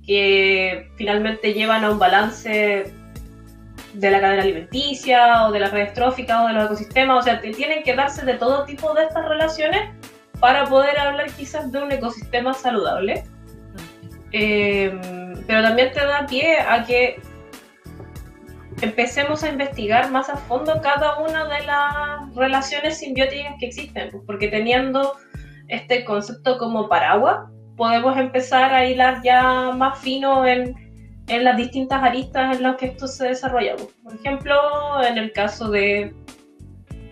[0.04, 2.92] que finalmente llevan a un balance
[3.94, 7.40] de la cadena alimenticia o de la red estrófica o de los ecosistemas, o sea,
[7.40, 9.90] te tienen que darse de todo tipo de estas relaciones
[10.38, 13.24] para poder hablar quizás de un ecosistema saludable.
[14.32, 14.92] Eh,
[15.46, 17.20] pero también te da pie a que
[18.82, 24.22] empecemos a investigar más a fondo cada una de las relaciones simbióticas que existen, pues,
[24.26, 25.14] porque teniendo
[25.68, 30.74] este concepto como paraguas, podemos empezar a hilar ya más fino en,
[31.28, 33.76] en las distintas aristas en las que esto se desarrolla.
[33.76, 33.88] Pues.
[34.02, 34.54] Por ejemplo,
[35.06, 36.14] en el caso de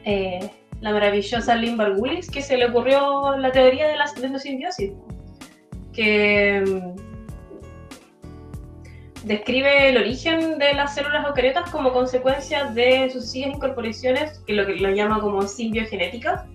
[0.04, 0.50] eh,
[0.80, 4.92] la maravillosa Lynn Willis, que se le ocurrió la teoría de la, de simbiosis,
[5.92, 6.62] que
[9.24, 14.76] describe el origen de las células eucariotas como consecuencia de sucesivas incorporaciones, que lo que
[14.76, 16.46] lo llama como simbiogenética.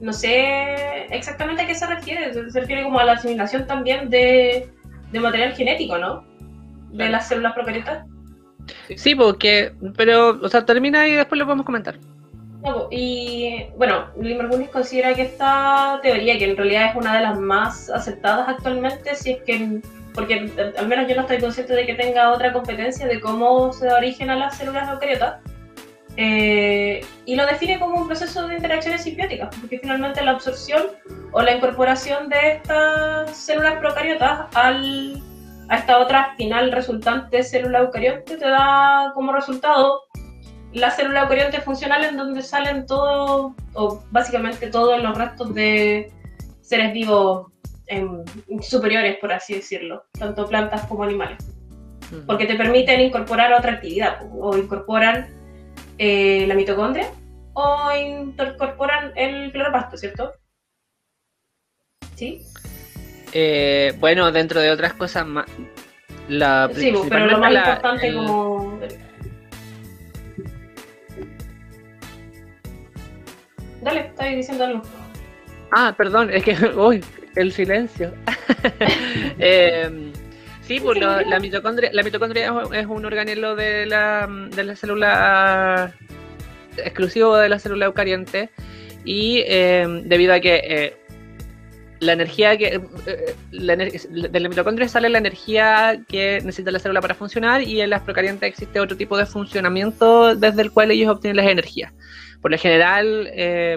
[0.00, 4.70] No sé exactamente a qué se refiere, se refiere como a la asimilación también de,
[5.12, 6.24] de material genético, ¿no?
[6.90, 8.06] De las células procariotas.
[8.96, 11.96] Sí, porque, pero, o sea, termina y después lo podemos comentar.
[12.90, 17.90] y bueno, Limmergunis considera que esta teoría, que en realidad es una de las más
[17.90, 19.80] aceptadas actualmente, si es que
[20.14, 23.86] porque al menos yo no estoy consciente de que tenga otra competencia de cómo se
[23.86, 25.40] da origen a las células eucariotas,
[26.16, 30.82] eh, y lo define como un proceso de interacciones simbióticas, porque finalmente la absorción
[31.32, 35.22] o la incorporación de estas células procariotas al,
[35.68, 40.02] a esta otra final resultante célula eucarionte te da como resultado
[40.72, 46.12] la célula eucarionte funcional en donde salen todos, o básicamente todos los restos de
[46.60, 47.46] seres vivos
[48.62, 51.38] superiores, por así decirlo, tanto plantas como animales.
[52.26, 55.28] Porque te permiten incorporar otra actividad, o incorporan
[55.98, 57.08] eh, la mitocondria,
[57.52, 60.32] o incorporan el cloroplasto, ¿cierto?
[62.16, 62.42] ¿Sí?
[63.32, 65.46] Eh, bueno, dentro de otras cosas más.
[66.28, 68.80] La sí, pero lo más importante como.
[73.82, 74.82] Dale, estoy diciendo algo.
[75.72, 76.54] Ah, perdón, es que.
[76.76, 77.04] Uy,
[77.40, 78.12] el silencio.
[79.38, 80.12] eh,
[80.62, 85.94] sí, pues la mitocondria, la mitocondria es un organelo de la, de la célula
[86.76, 88.50] exclusivo de la célula eucariante
[89.04, 90.96] y eh, debido a que eh,
[92.00, 97.14] la energía que eh, de la mitocondria sale la energía que necesita la célula para
[97.14, 101.36] funcionar y en las procariantes existe otro tipo de funcionamiento desde el cual ellos obtienen
[101.36, 101.92] las energías.
[102.40, 103.30] Por lo general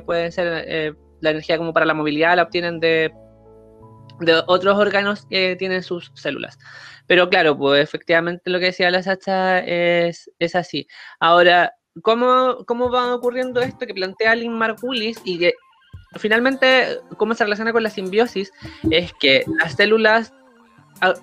[0.05, 3.11] pueden ser la energía como para la movilidad la obtienen de
[4.19, 6.57] de otros órganos que tienen sus células.
[7.07, 10.87] Pero claro, pues efectivamente lo que decía la Sacha es, es así.
[11.19, 15.53] Ahora, ¿cómo, ¿cómo va ocurriendo esto que plantea Lynn Margulis y que
[16.15, 18.51] finalmente cómo se relaciona con la simbiosis?
[18.89, 20.33] Es que las células...
[21.01, 21.13] Ah,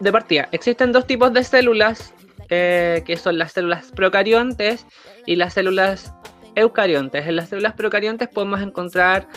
[0.00, 2.14] de partida, existen dos tipos de células,
[2.48, 4.86] eh, que son las células procariontes
[5.26, 6.14] y las células
[6.54, 7.26] eucariontes.
[7.26, 9.28] En las células procariontes podemos encontrar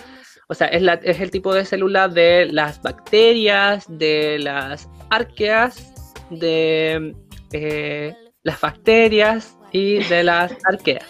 [0.54, 5.92] o sea, es, es el tipo de célula de las bacterias, de las arqueas,
[6.30, 7.16] de
[7.54, 8.14] eh,
[8.44, 11.10] las bacterias y de las arqueas.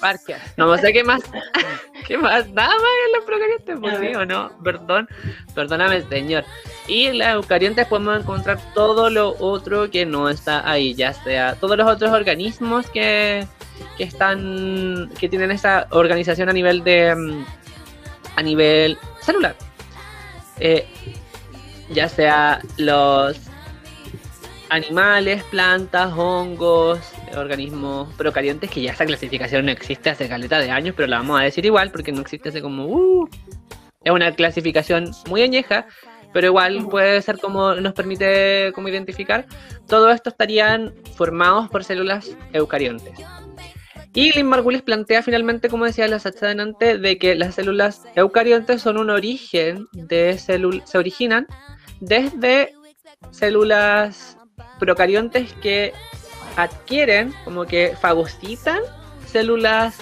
[0.55, 1.21] No sé qué más.
[2.07, 2.49] ¿Qué más?
[2.51, 4.49] Nada más en los procariontes, pues sí o no.
[4.63, 5.09] Perdón,
[5.53, 6.45] perdóname, señor.
[6.87, 11.55] Y en las eucariontes podemos encontrar todo lo otro que no está ahí, ya sea
[11.55, 13.45] todos los otros organismos que,
[13.97, 17.45] que están, que tienen esa organización a nivel de, mm,
[18.37, 19.55] a nivel celular.
[20.59, 20.85] Eh,
[21.89, 23.37] ya sea los
[24.69, 26.99] animales, plantas, hongos,
[27.35, 31.39] organismos procariantes, que ya esa clasificación no existe hace caleta de años, pero la vamos
[31.39, 32.85] a decir igual porque no existe hace como...
[32.85, 33.29] Uh,
[34.03, 35.85] es una clasificación muy añeja,
[36.33, 39.45] pero igual puede ser como nos permite como identificar.
[39.87, 43.13] Todo esto estarían formados por células eucariontes.
[44.15, 48.81] Y Lynn Margulis plantea finalmente, como decía la Sacha delante, de que las células eucariontes
[48.81, 51.47] son un origen de células, se originan
[51.99, 52.75] desde
[53.31, 54.37] células
[54.79, 55.93] procariontes que
[56.55, 58.79] adquieren, como que fagocitan
[59.25, 59.95] células,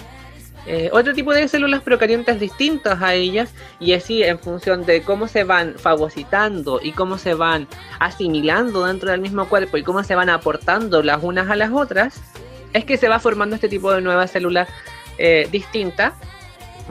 [0.66, 5.26] eh, otro tipo de células procariontes distintas a ellas, y así en función de cómo
[5.26, 7.66] se van fagocitando y cómo se van
[7.98, 12.20] asimilando dentro del mismo cuerpo y cómo se van aportando las unas a las otras,
[12.72, 14.66] es que se va formando este tipo de nueva célula
[15.18, 16.14] eh, distinta,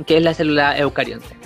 [0.05, 1.41] que es la célula eucarionte.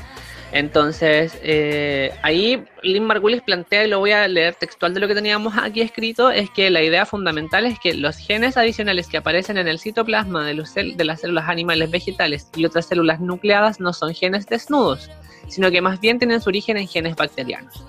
[0.52, 5.16] Entonces, eh, ahí Lynn Margulis plantea, y lo voy a leer textual de lo que
[5.16, 9.58] teníamos aquí escrito, es que la idea fundamental es que los genes adicionales que aparecen
[9.58, 14.14] en el citoplasma de, de las células animales vegetales y otras células nucleadas no son
[14.14, 15.10] genes desnudos,
[15.50, 17.84] sino que más bien tienen su origen en genes bacterianos.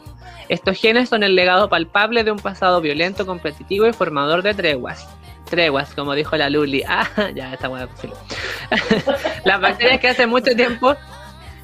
[0.49, 5.07] Estos genes son el legado palpable de un pasado violento, competitivo y formador de treguas,
[5.47, 6.83] treguas, como dijo la Luli.
[6.87, 7.89] Ah, ya, está buena.
[9.45, 10.97] las bacterias que hace mucho tiempo,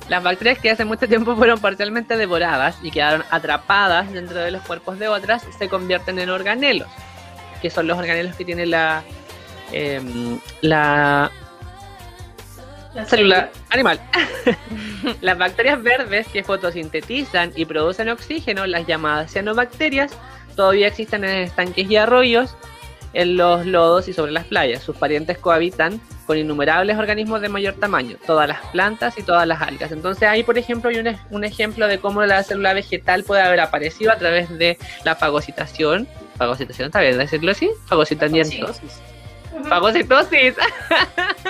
[0.08, 4.62] las bacterias que hace mucho tiempo fueron parcialmente devoradas y quedaron atrapadas dentro de los
[4.62, 6.88] cuerpos de otras, se convierten en organelos,
[7.60, 9.02] que son los organelos que tiene la,
[9.72, 11.30] em, la,
[12.94, 14.00] la célula animal.
[15.20, 20.12] las bacterias verdes que fotosintetizan y producen oxígeno, las llamadas cianobacterias,
[20.56, 22.56] todavía existen en estanques y arroyos
[23.12, 24.82] en los lodos y sobre las playas.
[24.82, 29.60] Sus parientes cohabitan con innumerables organismos de mayor tamaño, todas las plantas y todas las
[29.60, 29.92] algas.
[29.92, 30.98] Entonces ahí, por ejemplo, hay
[31.30, 36.08] un, ejemplo de cómo la célula vegetal puede haber aparecido a través de la fagocitación.
[36.36, 37.70] Fagocitación, ¿está bien decirlo así?
[37.86, 38.72] Fagocitamiento.
[39.68, 40.54] Fagocitosis.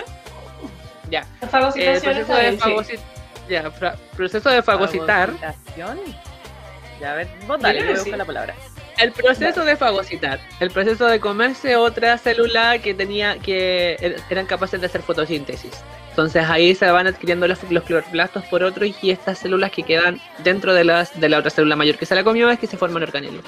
[1.11, 1.25] ya.
[1.51, 3.01] Fagocitación proceso de fagocit
[3.49, 3.71] ya,
[4.17, 5.33] proceso de fagocitar.
[5.77, 8.55] Ya, a ver, vos dale, voy a buscar la palabra.
[8.99, 14.47] El proceso de fagocitar, el proceso de comerse otra célula que tenía que er, eran
[14.47, 15.73] capaces de hacer fotosíntesis.
[16.11, 20.21] Entonces ahí se van adquiriendo los, los cloroplastos por otro y estas células que quedan
[20.45, 22.77] dentro de, las, de la otra célula mayor que se la comió es que se
[22.77, 23.43] forman organelos.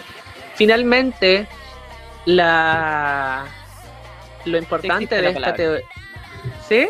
[0.54, 1.46] Finalmente,
[2.24, 3.44] la
[4.44, 5.87] lo importante de esta teoría.
[6.68, 6.88] ¿Sí?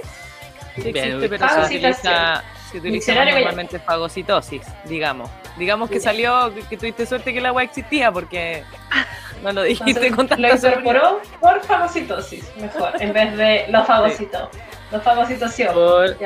[0.76, 5.30] Sí existe, pero se utiliza, se utiliza normalmente fagocitosis, digamos.
[5.56, 8.64] Digamos que salió, que tuviste suerte que el agua existía porque
[9.42, 14.50] no lo dijiste con tanta Lo incorporó por fagocitosis, mejor, en vez de lo fagocitó.
[14.90, 15.74] Lo fagocitación.
[15.74, 16.16] Por,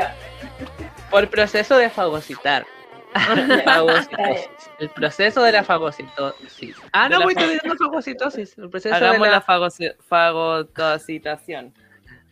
[1.10, 2.66] por proceso de fagocitar.
[4.78, 6.76] el proceso de la fagocitosis.
[6.92, 8.58] Ah, no, voy estudiando fagocitosis.
[8.58, 11.74] El proceso Hagamos de la, la fagocitación.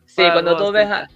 [0.05, 1.09] Sí, cuando tú ves a,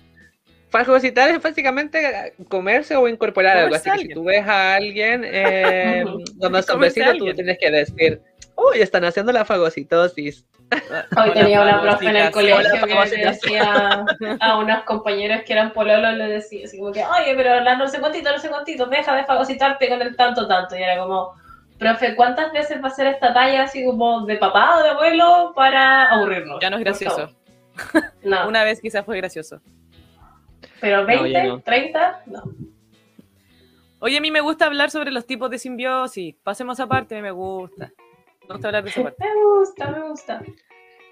[0.70, 3.74] Fagocitar es básicamente comerse o incorporar algo.
[3.74, 6.04] Así que si tú ves a alguien eh,
[6.38, 8.22] cuando son vecinos, tú tienes que decir,
[8.56, 10.46] uy, están haciendo la fagocitosis.
[11.20, 14.06] Hoy tenía una profe en el colegio que le decía
[14.38, 17.88] a unos compañeros que eran pololos, le decía así como que, oye, pero la no
[17.88, 20.76] sé cuántito, no sé cuántito, deja de fagocitarte con el tanto, tanto.
[20.76, 21.35] Y era como,
[21.76, 25.52] profe, ¿cuántas veces va a ser esta talla así como de papá o de abuelo
[25.56, 26.61] para aburrirnos?
[26.61, 27.30] Ya no es gracioso.
[28.22, 28.46] No.
[28.46, 29.61] Una vez quizás fue gracioso.
[30.81, 32.43] Pero 20, 30, no.
[34.01, 36.35] Oye, a mí me gusta hablar sobre los tipos de simbiosis.
[36.43, 37.93] Pasemos aparte, me gusta.
[38.49, 39.25] Me gusta hablar de esa parte.
[39.29, 40.43] Me gusta, me gusta.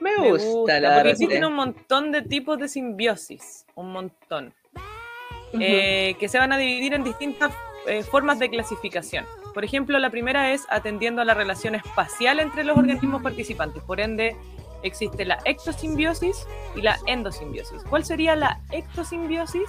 [0.00, 3.66] Me gusta, la Porque existen un montón de tipos de simbiosis.
[3.74, 4.54] Un montón.
[5.52, 7.52] Eh, que se van a dividir en distintas
[7.86, 9.24] eh, formas de clasificación.
[9.54, 13.82] Por ejemplo, la primera es atendiendo a la relación espacial entre los organismos participantes.
[13.82, 14.36] Por ende,
[14.82, 17.82] existe la ectosimbiosis y la endosimbiosis.
[17.88, 19.68] ¿Cuál sería la ectosimbiosis?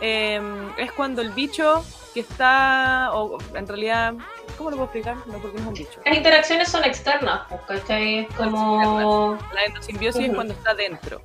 [0.00, 4.14] Em, es cuando el bicho que está, o en realidad,
[4.56, 5.16] ¿cómo lo puedo explicar?
[5.26, 6.00] No, porque no es un bicho.
[6.04, 8.18] Las interacciones son externas, pues, ¿cachai?
[8.20, 9.38] Es como...
[9.54, 11.22] La endosimbiosis es cuando está dentro.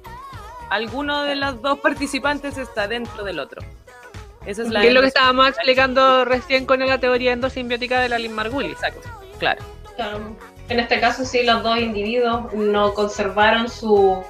[0.69, 3.61] Alguno de los dos participantes está dentro del otro.
[4.45, 8.09] Esa es la ¿Qué es lo que estábamos explicando recién con la teoría endosimbiótica de
[8.09, 8.71] la Lynn Margulis?
[8.73, 9.01] Exacto,
[9.39, 9.61] claro.
[9.95, 10.37] claro.
[10.69, 14.23] En este caso sí, los dos individuos no conservaron su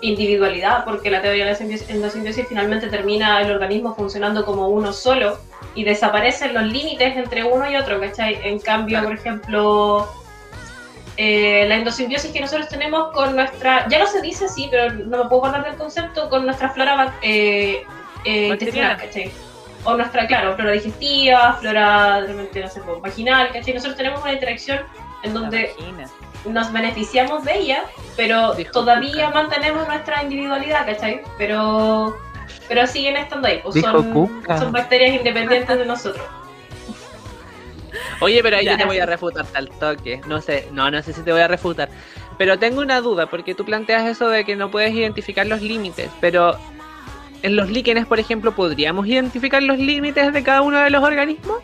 [0.00, 5.38] individualidad, porque la teoría de la endosimbiosis finalmente termina el organismo funcionando como uno solo
[5.74, 8.38] y desaparecen los límites entre uno y otro, ¿cachai?
[8.44, 10.08] En cambio, por ejemplo,
[11.16, 15.24] eh, la endosimbiosis que nosotros tenemos con nuestra, ya no se dice así, pero no
[15.24, 17.84] me puedo guardar del concepto, con nuestra flora eh,
[18.24, 19.30] eh, intestinal, ¿cachai?
[19.84, 23.74] O nuestra, claro, flora digestiva, flora, realmente, no sé, vaginal, ¿cachai?
[23.74, 24.80] Nosotros tenemos una interacción
[25.22, 25.74] en donde
[26.46, 27.84] nos beneficiamos de ella,
[28.16, 29.42] pero Dijo todavía Cuca.
[29.42, 31.22] mantenemos nuestra individualidad, ¿cachai?
[31.36, 32.16] Pero,
[32.68, 36.24] pero siguen estando ahí, pues son, bacterias independientes de nosotros.
[38.20, 38.72] Oye, pero ahí Ya.
[38.72, 40.20] yo te voy a refutar al toque.
[40.26, 41.88] No sé, no, no sé si te voy a refutar.
[42.36, 46.10] Pero tengo una duda, porque tú planteas eso de que no puedes identificar los límites,
[46.20, 46.56] pero
[47.42, 51.58] en los líquenes, por ejemplo, ¿podríamos identificar los límites de cada uno de los organismos?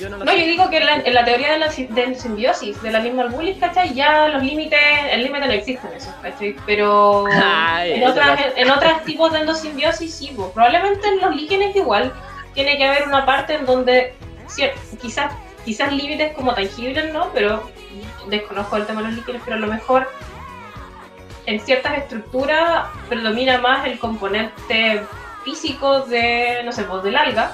[0.00, 0.40] Yo no lo No, sé.
[0.40, 2.98] yo digo que en la, en la teoría de la si- de simbiosis, de la
[2.98, 3.94] animal bullies, ¿cachai?
[3.94, 4.78] Ya los límites,
[5.10, 6.56] el límite no existe en eso, ¿cachai?
[6.66, 11.34] Pero Ay, en otras, lo- en, otros tipos de endosimbiosis sí, pues, probablemente en los
[11.34, 12.12] líquenes igual
[12.54, 14.14] tiene que haber una parte en donde
[14.48, 15.32] cier- quizás
[15.64, 17.30] quizás límites como tangibles, ¿no?
[17.32, 17.70] Pero
[18.28, 20.10] desconozco el tema de los líquenes, pero a lo mejor
[21.46, 25.02] en ciertas estructuras predomina más el componente
[25.44, 27.52] físico de, no sé, pues del alga.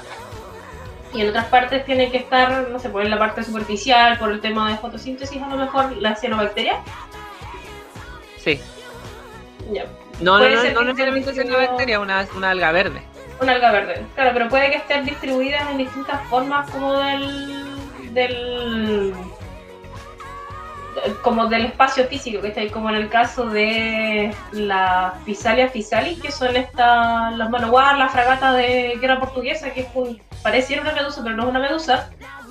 [1.13, 4.39] Y en otras partes tiene que estar, no sé, por la parte superficial, por el
[4.39, 6.79] tema de fotosíntesis, a lo mejor la cianobacteria.
[8.37, 8.59] Sí.
[9.71, 9.85] Ya,
[10.19, 13.01] No, no, no, no necesariamente esté es una bacteria, una, una alga verde.
[13.41, 18.13] Una alga verde, claro, pero puede que estén distribuidas en distintas formas como del.
[18.13, 19.13] del.
[21.21, 26.21] Como del espacio físico, que está ahí, como en el caso de la Physalia physalis,
[26.21, 30.93] que son estas, las manowar, la fragata de guerra portuguesa, que es un, pareciera una
[30.93, 32.09] medusa, pero no es una medusa,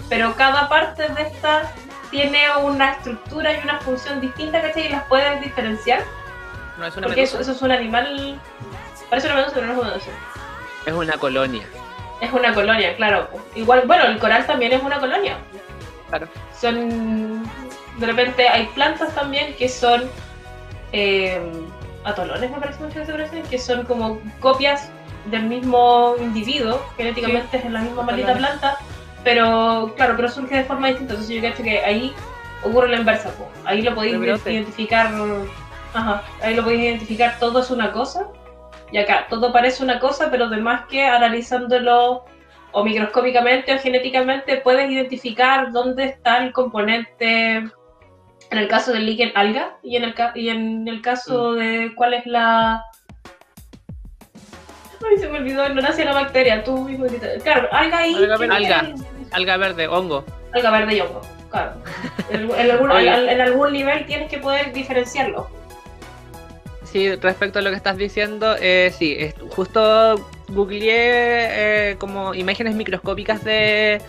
[0.09, 1.73] pero cada parte de esta
[2.11, 4.87] tiene una estructura y una función distinta, ¿cachai?
[4.87, 6.03] Y las puedes diferenciar,
[6.79, 7.51] No es una porque eso, medusa.
[7.53, 8.41] eso es un animal,
[9.09, 10.11] parece una medusa, pero no es una medusa.
[10.87, 11.67] Es una colonia.
[12.21, 13.29] Es una colonia, claro.
[13.55, 15.37] Igual, bueno, el coral también es una colonia.
[16.09, 16.27] Claro.
[16.59, 17.43] Son.
[18.01, 20.11] De repente hay plantas también que son.
[20.93, 21.41] eh,
[22.05, 24.91] atolones, me parece mucho que se parecen, que son como copias
[25.27, 28.79] del mismo individuo, genéticamente es la misma maldita planta,
[29.23, 31.13] pero claro, pero surge de forma distinta.
[31.13, 32.15] Entonces yo creo que ahí
[32.65, 33.31] ocurre la inversa.
[33.33, 33.49] po.
[33.65, 34.15] Ahí lo podéis
[34.47, 35.11] identificar.
[35.93, 38.29] Ajá, ahí lo podéis identificar, todo es una cosa.
[38.93, 42.25] Y acá, todo parece una cosa, pero además que analizándolo
[42.73, 47.69] o microscópicamente o genéticamente puedes identificar dónde está el componente,
[48.51, 51.93] en el caso del líquen alga, y en el, ca- y en el caso de
[51.95, 52.83] cuál es la...
[55.09, 57.07] Ay, se me olvidó, no nace la bacteria, tú mismo
[57.43, 58.15] Claro, alga y...
[58.15, 58.55] Alga verde.
[58.55, 58.95] Alga.
[59.33, 60.25] Alga verde, hongo.
[60.53, 61.73] Alga verde y hongo, claro.
[62.31, 65.49] En, en algún, en- en algún nivel tienes que poder diferenciarlo.
[66.85, 70.17] Sí, respecto a lo que estás diciendo, eh, sí, es- justo
[70.49, 74.03] googleé eh, como imágenes microscópicas de,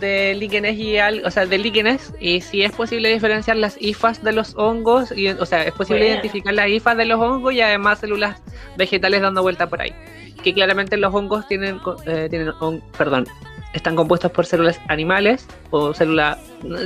[0.00, 4.22] de líquenes y al, o sea, de líquenes y sí es posible diferenciar las hifas
[4.22, 7.60] de los hongos, y, o sea, es posible identificar las hifas de los hongos y
[7.60, 8.40] además células
[8.76, 9.92] vegetales dando vuelta por ahí.
[10.42, 12.52] Que claramente los hongos tienen, eh, tienen
[12.98, 13.26] perdón,
[13.74, 16.38] están compuestos por células animales o célula...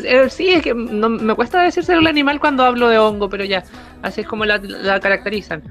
[0.05, 3.45] eh, sí, es que no, me cuesta decir célula animal cuando hablo de hongo, pero
[3.45, 3.65] ya,
[4.03, 5.63] así es como la, la caracterizan.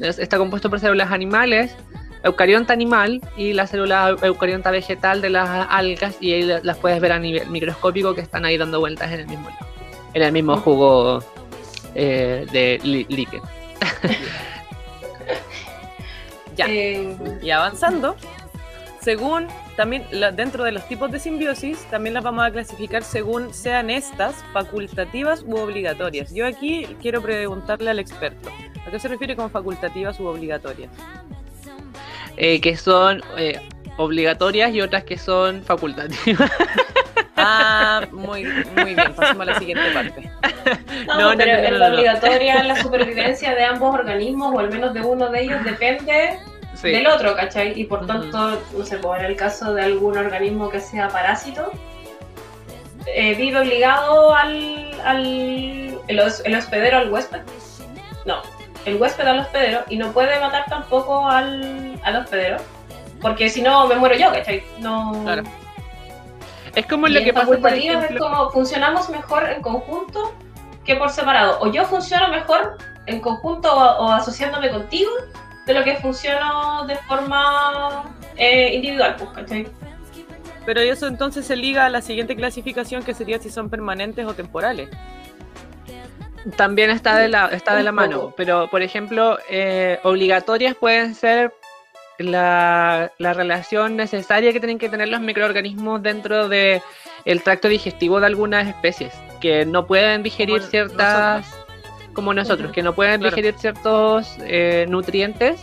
[0.00, 1.74] Es- Está compuesto por células animales,
[2.22, 7.00] eucarionta animal y la célula eucarionta vegetal de las algas y ahí la- las puedes
[7.00, 9.48] ver a nivel microscópico que están ahí dando vueltas en el mismo,
[10.14, 11.22] en el mismo jugo
[11.94, 13.40] eh, de li- líquen.
[16.56, 16.66] Ya.
[16.68, 18.16] Eh, Y avanzando,
[19.00, 23.54] según también la- dentro de los tipos de simbiosis, también las vamos a clasificar según
[23.54, 26.34] sean estas facultativas u obligatorias.
[26.34, 28.50] Yo aquí quiero preguntarle al experto,
[28.86, 30.90] ¿a qué se refiere con facultativas u obligatorias?
[32.42, 33.60] Eh, que son eh,
[33.98, 36.50] obligatorias y otras que son facultativas.
[37.42, 40.30] Ah, muy, muy bien, pasemos a la siguiente parte.
[41.06, 41.94] No, No, no, pero no, no, en no, la no.
[41.94, 46.38] obligatoria la supervivencia de ambos organismos, o al menos de uno de ellos, depende
[46.74, 46.90] Sí.
[46.90, 47.72] del otro, ¿cachai?
[47.80, 51.72] Y por tanto, no sé, pues en el caso de algún organismo que sea parásito,
[53.06, 55.24] eh, vive obligado al, al
[56.08, 57.40] el, el hospedero al huésped.
[58.26, 58.42] No,
[58.90, 62.58] el huésped al hospedero y no puede matar tampoco al, al hospedero.
[63.20, 64.62] Porque si no me muero yo, ¿cachai?
[64.78, 65.20] No.
[65.24, 65.42] Claro.
[66.74, 70.32] Es como lo que pasa, por es como funcionamos mejor en conjunto
[70.84, 71.58] que por separado.
[71.60, 75.10] O yo funciono mejor en conjunto o, o asociándome contigo
[75.66, 78.04] de lo que funciono de forma
[78.36, 79.66] eh, individual, pues, ¿cachai?
[80.64, 84.34] Pero eso entonces se liga a la siguiente clasificación que sería si son permanentes o
[84.34, 84.88] temporales.
[86.56, 88.32] También está de la, está de la mano.
[88.36, 91.52] Pero, por ejemplo, eh, obligatorias pueden ser
[92.18, 96.82] la, la relación necesaria que tienen que tener los microorganismos dentro de
[97.24, 101.46] el tracto digestivo de algunas especies, que no pueden digerir Como ciertas,
[102.14, 103.36] como nosotros, que no pueden Claro.
[103.36, 105.60] digerir ciertos eh, nutrientes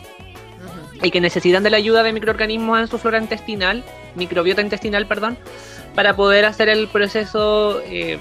[1.02, 3.84] y que necesitan de la ayuda de microorganismos en su flora intestinal,
[4.16, 5.38] microbiota intestinal, perdón,
[5.98, 8.20] para poder hacer el proceso eh,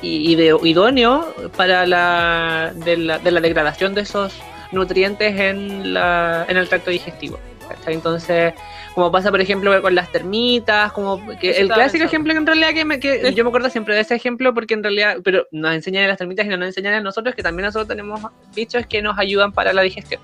[0.00, 4.32] idóneo para la de, la de, la degradación de esos
[4.70, 7.40] nutrientes en, la, en el tracto digestivo.
[7.88, 8.54] Entonces,
[8.94, 12.72] como pasa por ejemplo con las termitas, como que el clásico ejemplo que en realidad
[12.72, 15.74] que, me, que yo me acuerdo siempre de ese ejemplo porque en realidad, pero nos
[15.74, 18.20] enseñan a las termitas y no nos enseñan a nosotros que también nosotros tenemos
[18.54, 20.20] bichos que nos ayudan para la digestión.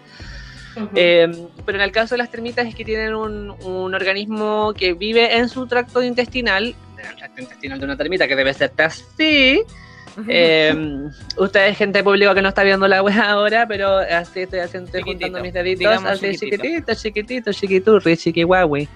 [0.94, 1.28] Eh,
[1.66, 5.36] pero en el caso de las termitas es que tienen un, un, organismo que vive
[5.36, 9.62] en su tracto intestinal, el tracto intestinal de una termita que debe ser así.
[10.28, 10.74] Eh,
[11.36, 15.02] ustedes, gente pública que no está viendo la web ahora, pero así estoy haciendo, estoy
[15.02, 18.88] juntando mis deditos, así chiquitito, chiquitito, chiquiturri, chiquihuahui.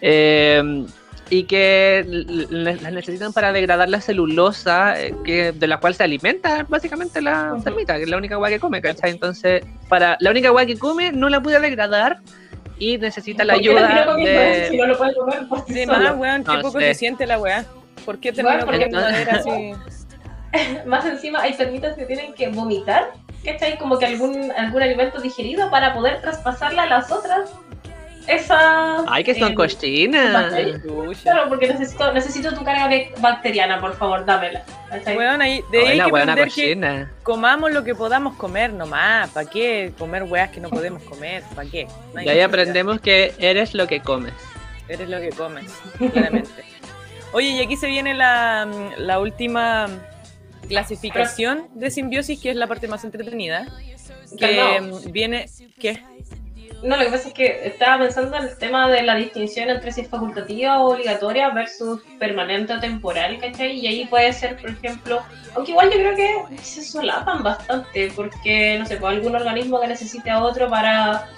[0.00, 0.86] Eh,
[1.28, 6.64] y que las necesitan para degradar la celulosa eh, que, de la cual se alimenta
[6.68, 9.10] básicamente la termita, que es la única agua que come, ¿cachai?
[9.10, 12.20] Entonces, para la única agua que come no la puede degradar
[12.78, 14.68] y necesita la ayuda de...
[14.70, 17.64] Si no lo puede comer sí, más, weón, qué poco se siente la weá.
[18.04, 19.72] ¿Por qué termina bueno, de manera así?
[20.86, 23.10] más encima hay termitas que tienen que vomitar,
[23.44, 23.78] ¿cachai?
[23.78, 27.50] Como que algún, algún alimento digerido para poder traspasarla a las otras
[28.26, 29.04] esa.
[29.10, 30.52] Ay, que son eh, cochinas.
[31.22, 32.88] Claro, porque necesito, necesito tu carga
[33.20, 34.64] bacteriana, por favor, dámela.
[35.06, 36.10] Weón, ahí, de ahí hay
[36.48, 39.30] que que comamos lo que podamos comer nomás.
[39.30, 41.42] ¿Para qué comer weas que no podemos comer?
[41.54, 41.86] ¿Para qué?
[42.24, 44.32] y ahí aprendemos que eres lo que comes.
[44.88, 45.72] Eres lo que comes,
[46.12, 46.64] claramente.
[47.32, 48.68] Oye, y aquí se viene la,
[48.98, 49.88] la última
[50.68, 53.66] clasificación de simbiosis, que es la parte más entretenida.
[54.38, 55.46] Que viene.
[55.78, 56.02] ¿Qué?
[56.82, 59.92] No, lo que pasa es que estaba pensando en el tema de la distinción entre
[59.92, 63.78] si es facultativa o obligatoria versus permanente o temporal, ¿cachai?
[63.78, 65.22] Y ahí puede ser, por ejemplo,
[65.54, 69.88] aunque igual yo creo que se solapan bastante, porque, no sé, pues algún organismo que
[69.88, 71.28] necesite a otro para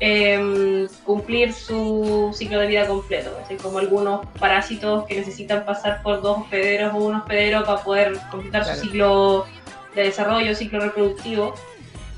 [0.00, 3.30] eh, cumplir su ciclo de vida completo,
[3.62, 8.64] como algunos parásitos que necesitan pasar por dos hospederos o un hospedero para poder completar
[8.64, 9.46] su ciclo
[9.94, 11.54] de desarrollo, ciclo reproductivo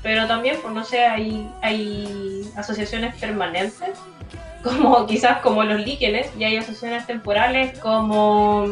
[0.01, 3.91] pero también, pues no sé, hay, hay asociaciones permanentes,
[4.63, 8.67] como quizás como los líquenes, y hay asociaciones temporales como,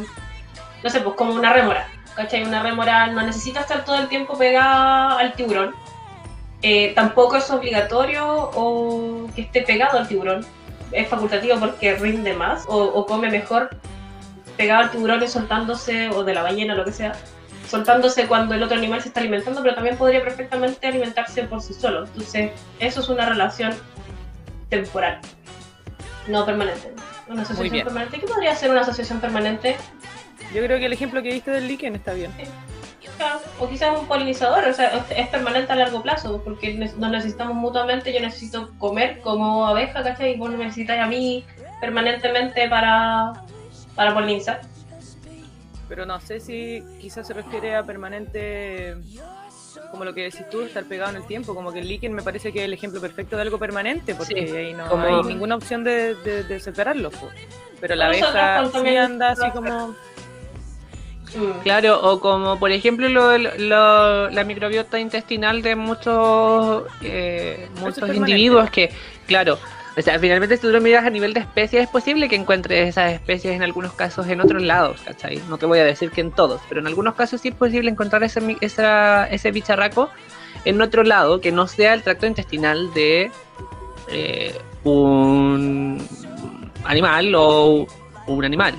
[0.83, 1.87] no sé, pues como una rémora.
[2.47, 5.75] Una rémora no necesita estar todo el tiempo pegada al tiburón,
[6.63, 10.43] eh, tampoco es obligatorio o que esté pegado al tiburón,
[10.91, 13.69] es facultativo porque rinde más o, o come mejor
[14.57, 17.13] pegado al tiburón y soltándose, o de la ballena, lo que sea,
[17.67, 21.73] soltándose cuando el otro animal se está alimentando, pero también podría perfectamente alimentarse por sí
[21.73, 22.05] solo.
[22.05, 23.73] Entonces, eso es una relación
[24.69, 25.19] temporal,
[26.27, 26.93] no permanente.
[27.27, 28.19] Una asociación permanente.
[28.19, 29.75] ¿Qué podría ser una asociación permanente?
[30.53, 32.31] Yo creo que el ejemplo que diste del líquen está bien.
[33.17, 37.55] Claro, o quizás un polinizador, o sea, es permanente a largo plazo, porque nos necesitamos
[37.55, 40.35] mutuamente, yo necesito comer como abeja, ¿cachai?
[40.35, 41.43] Y vos necesitas a mí
[41.81, 43.33] permanentemente para,
[43.95, 44.61] para polinizar
[45.87, 48.95] pero no sé si quizás se refiere a permanente,
[49.91, 52.21] como lo que decís tú, estar pegado en el tiempo, como que el líquen me
[52.21, 55.83] parece que es el ejemplo perfecto de algo permanente, porque ahí no hay ninguna opción
[55.83, 57.11] de, de, separarlo.
[57.79, 59.95] Pero la abeja sí anda así como...
[61.35, 61.59] Mm.
[61.61, 68.69] Claro, o como por ejemplo lo, lo, la microbiota intestinal de muchos, eh, muchos individuos
[68.69, 68.91] que,
[69.27, 69.59] claro,
[69.97, 72.89] o sea, finalmente si tú lo miras a nivel de especies, es posible que encuentres
[72.89, 75.41] esas especies en algunos casos en otros lados, ¿cachai?
[75.49, 77.89] No te voy a decir que en todos, pero en algunos casos sí es posible
[77.89, 80.09] encontrar ese, ese bicharraco
[80.65, 83.31] en otro lado que no sea el tracto intestinal de
[84.09, 86.07] eh, un
[86.83, 87.87] animal o
[88.27, 88.75] un animal.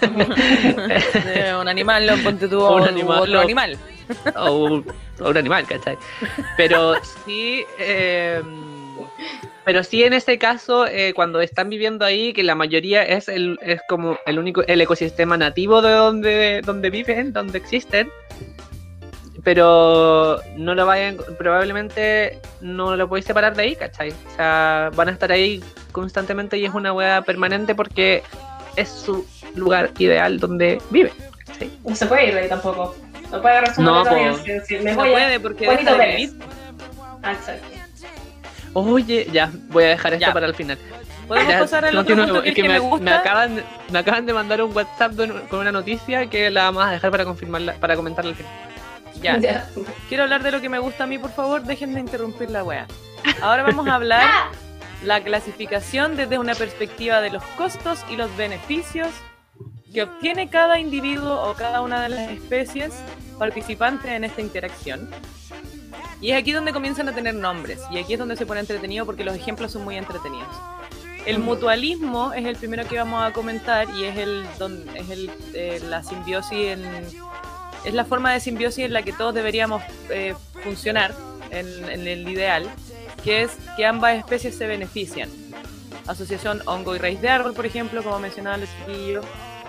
[1.60, 3.78] un animal, ponte tú, un animal, otro animal.
[4.34, 5.96] O un, o un animal, ¿cachai?
[6.56, 6.94] Pero
[7.24, 7.64] sí...
[7.78, 8.42] Eh,
[9.64, 13.58] pero sí en ese caso, eh, cuando están viviendo ahí, que la mayoría es el,
[13.62, 18.10] es como el único, el ecosistema nativo de donde, donde viven, donde existen,
[19.44, 24.10] pero no lo vayan, probablemente no lo podéis separar de ahí, ¿cachai?
[24.10, 25.62] O sea, van a estar ahí
[25.92, 28.22] constantemente y es una hueá permanente porque
[28.76, 31.12] es su lugar ideal donde vive.
[31.84, 32.94] No se puede ir de ahí tampoco.
[33.30, 36.30] No puede agarrar su no, decir, me no puede porque deja de vivir.
[37.22, 37.79] Exacto.
[38.72, 40.78] Oye, ya, voy a dejar esto para el final.
[41.26, 44.62] Podemos pasar al otro punto que, es que, me, me, acaban, me acaban de mandar
[44.62, 45.12] un WhatsApp
[45.48, 48.52] con una noticia que la vamos a dejar para confirmarla, para comentarla al final.
[49.22, 49.68] Ya.
[50.08, 52.64] Quiero hablar de lo que me gusta a mí, por favor, dejen de interrumpir la
[52.64, 52.86] wea.
[53.42, 54.28] Ahora vamos a hablar
[55.04, 59.08] la clasificación desde una perspectiva de los costos y los beneficios
[59.92, 62.92] que obtiene cada individuo o cada una de las especies
[63.38, 65.10] participantes en esta interacción.
[66.20, 67.80] Y es aquí donde comienzan a tener nombres.
[67.90, 70.48] Y aquí es donde se pone entretenido porque los ejemplos son muy entretenidos.
[71.26, 74.44] El mutualismo es el primero que vamos a comentar y es el
[74.94, 76.84] es el, eh, la simbiosis en,
[77.84, 81.14] es la forma de simbiosis en la que todos deberíamos eh, funcionar
[81.50, 82.68] en, en, el ideal,
[83.22, 85.28] que es que ambas especies se benefician.
[86.06, 89.20] Asociación hongo y raíz de árbol, por ejemplo, como mencionaba el chiquillo,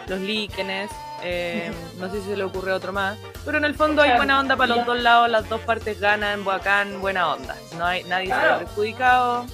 [0.08, 0.90] los líquenes,
[1.24, 4.40] eh, no sé si se le ocurre otro más, pero en el fondo hay buena
[4.40, 7.56] onda para los dos lados, las dos partes ganan, bacán, buena onda.
[7.78, 9.46] No hay nadie se ha perjudicado,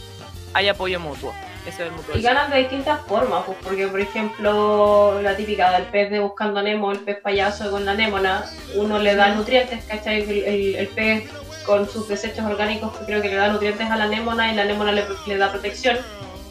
[0.53, 1.33] hay apoyo mutuo.
[1.67, 6.09] Eso es y ganan de distintas formas, pues, porque por ejemplo la típica del pez
[6.09, 8.45] de buscando Nemo, el pez payaso con la némona,
[8.75, 10.21] uno le da nutrientes, ¿cachai?
[10.21, 11.29] El, el, pez
[11.65, 14.93] con sus desechos orgánicos creo que le da nutrientes a la némona y la némona
[14.93, 15.97] le, le da protección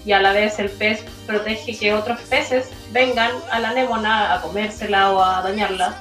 [0.06, 4.40] y a la vez el pez protege que otros peces vengan a la anémona a
[4.40, 6.00] comérsela o a dañarla.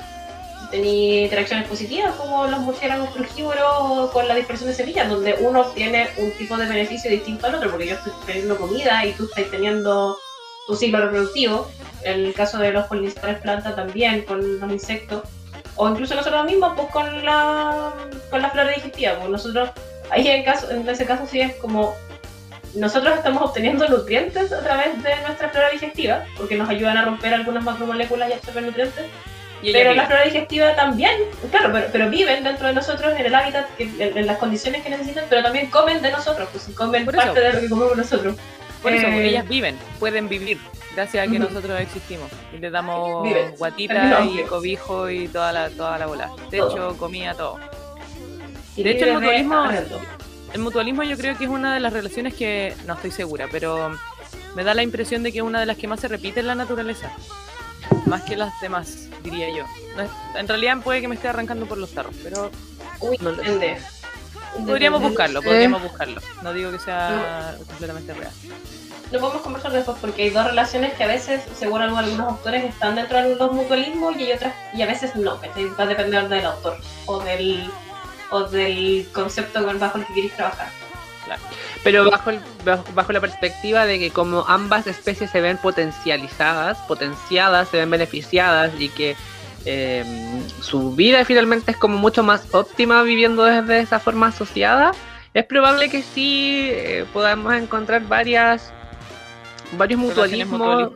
[0.70, 6.10] Tenía interacciones positivas como los murciélagos frugívoros con la dispersión de semillas, donde uno tiene
[6.18, 9.50] un tipo de beneficio distinto al otro, porque yo estoy teniendo comida y tú estás
[9.50, 10.18] teniendo
[10.68, 11.68] tu ciclo reproductivo.
[12.04, 15.24] En el caso de los polinizadores planta también, con los insectos.
[15.78, 17.92] O incluso nosotros mismos, pues con la,
[18.30, 19.16] con la flora digestiva.
[19.16, 19.72] Pues nosotros,
[20.12, 21.96] ahí en, caso, en ese caso sí es como
[22.76, 27.34] nosotros estamos obteniendo nutrientes a través de nuestra flora digestiva, porque nos ayudan a romper
[27.34, 29.06] algunas macromoléculas y absorber nutrientes.
[29.62, 31.14] pero la flora digestiva también,
[31.52, 35.42] claro, pero, viven dentro de nosotros en el hábitat, en, las condiciones que necesitan, pero
[35.44, 38.36] también comen de nosotros, pues comen parte de lo que comemos nosotros.
[38.82, 40.60] Por eso, eh, ellas viven, pueden vivir,
[40.94, 42.30] gracias a que nosotros existimos.
[42.54, 46.32] Y les damos guatita y cobijo y toda la, toda la bola.
[46.52, 47.58] Techo, comida, todo.
[48.76, 49.66] de hecho, el mutualismo,
[50.56, 53.92] el mutualismo yo creo que es una de las relaciones que, no estoy segura, pero
[54.56, 56.48] me da la impresión de que es una de las que más se repite en
[56.48, 57.12] la naturaleza.
[58.06, 59.66] Más que las demás, diría yo.
[60.34, 62.52] en realidad puede que me esté arrancando por los tarros, pero...
[63.02, 63.34] Uy, no
[64.66, 66.22] Podríamos buscarlo, podríamos buscarlo.
[66.42, 68.32] No digo que sea completamente real.
[69.12, 72.96] Lo podemos conversar después porque hay dos relaciones que a veces, según algunos autores, están
[72.96, 76.46] dentro de los mutualismos y hay otras, y a veces no, va a depender del
[76.46, 76.78] autor
[77.08, 77.70] o del
[78.32, 80.70] o del concepto bajo el que queréis trabajar.
[81.84, 82.32] Pero bajo,
[82.94, 88.74] bajo, la perspectiva de que como ambas especies se ven potencializadas, potenciadas, se ven beneficiadas
[88.80, 89.16] y que
[89.66, 94.92] em, su vida finalmente es como mucho más óptima viviendo desde esa forma asociada,
[95.34, 98.72] es probable que sí eh, podamos encontrar varias
[99.74, 100.92] varios mutualismos.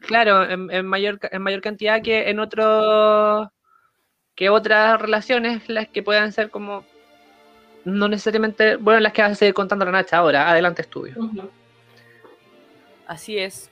[0.00, 3.48] Claro, en, mayor, en mayor cantidad que en otros
[4.36, 6.84] que otras relaciones las que puedan ser como
[7.84, 11.14] no necesariamente, bueno, las que vas a seguir contando la Nacha ahora, adelante estudio.
[13.06, 13.70] Así es.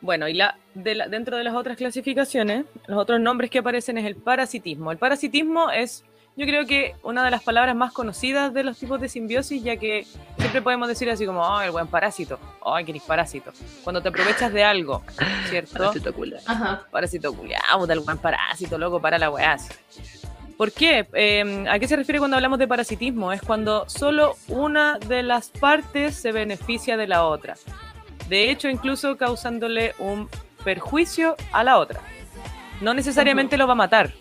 [0.00, 4.16] Bueno, y la, dentro de las otras clasificaciones, los otros nombres que aparecen es el
[4.16, 4.90] parasitismo.
[4.90, 6.04] El parasitismo es
[6.36, 9.76] yo creo que una de las palabras más conocidas de los tipos de simbiosis, ya
[9.76, 10.04] que
[10.38, 13.52] siempre podemos decir así como, oh, el buen parásito, ay, oh, parásito.
[13.84, 15.02] Cuando te aprovechas de algo,
[15.48, 15.78] ¿cierto?
[15.78, 16.40] Parásito culiao.
[16.46, 16.82] Ajá.
[16.90, 19.56] Parásito culiao, del buen parásito, loco, para la weá.
[20.56, 21.06] ¿Por qué?
[21.12, 23.32] Em, ¿A qué se refiere cuando hablamos de parasitismo?
[23.32, 27.54] Es cuando solo una de las partes se beneficia de la otra.
[28.28, 30.28] De hecho, incluso causándole un
[30.64, 32.00] perjuicio a la otra.
[32.80, 34.12] No necesariamente lo va a matar,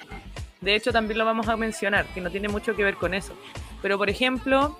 [0.63, 3.33] de hecho, también lo vamos a mencionar, que no tiene mucho que ver con eso.
[3.81, 4.77] Pero, por ejemplo,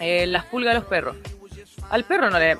[0.00, 1.16] eh, las pulgas de los perros.
[1.90, 2.56] Al perro no le,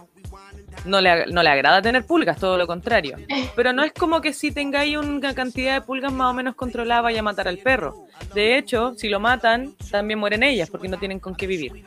[0.85, 3.17] no le, no le agrada tener pulgas, todo lo contrario.
[3.57, 7.01] Pero no es como que si tengáis una cantidad de pulgas más o menos controlada
[7.01, 8.07] vaya a matar al perro.
[8.35, 11.85] De hecho, si lo matan, también mueren ellas porque no tienen con qué vivir.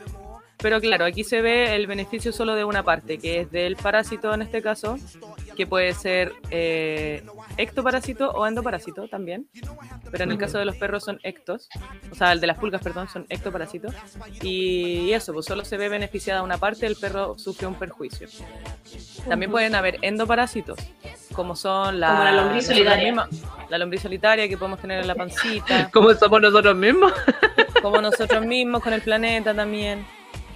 [0.58, 4.34] Pero claro, aquí se ve el beneficio solo de una parte, que es del parásito
[4.34, 4.98] en este caso,
[5.58, 7.24] que puede ser eh,
[7.56, 9.48] ectoparásito o endoparásito también.
[10.10, 11.68] Pero en el caso de los perros son ectos,
[12.10, 13.92] o sea, el de las pulgas, perdón, son ectoparásitos.
[14.40, 18.28] Y eso, pues solo se ve beneficiada una parte, el perro sufre un perjuicio.
[19.28, 20.78] También pueden haber endoparásitos,
[21.32, 23.28] como son la, como la lombriz solitaria.
[23.68, 25.90] la lombriz solitaria que podemos tener en la pancita.
[25.92, 27.12] como somos nosotros mismos.
[27.82, 30.06] como nosotros mismos con el planeta también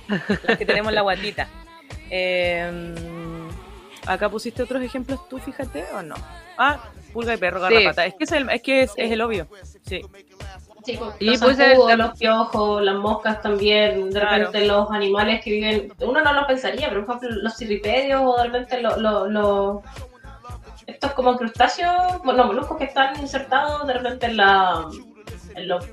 [0.09, 1.48] las que tenemos la guatita.
[2.14, 2.94] Em,
[4.07, 6.14] acá pusiste otros ejemplos tú, fíjate, o no.
[6.59, 6.78] Ah,
[7.12, 8.07] pulga y perro, garrapata.
[8.07, 9.46] Es que, es el, es, que es, el obvio.
[9.82, 10.03] Sí.
[10.84, 11.59] Sí, pues, y los, pues
[11.96, 16.88] los piojos, las moscas también, de repente los animales que viven, uno no lo pensaría,
[16.88, 19.80] pero por ejemplo los cirripedios o de repente los, los,
[20.84, 24.88] estos como crustáceos, bueno, moluscos que están insertados de repente en, la,
[25.55, 25.86] en los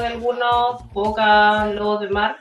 [0.00, 2.36] de algunos, pocas lobos de mar.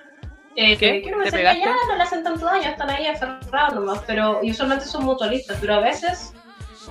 [0.60, 1.03] Eh, ¿Qué?
[1.03, 4.49] Que no me ya no le hacen tanto daño, están ahí aferrados nomás, pero y
[4.49, 6.34] usualmente son mutualistas, pero a veces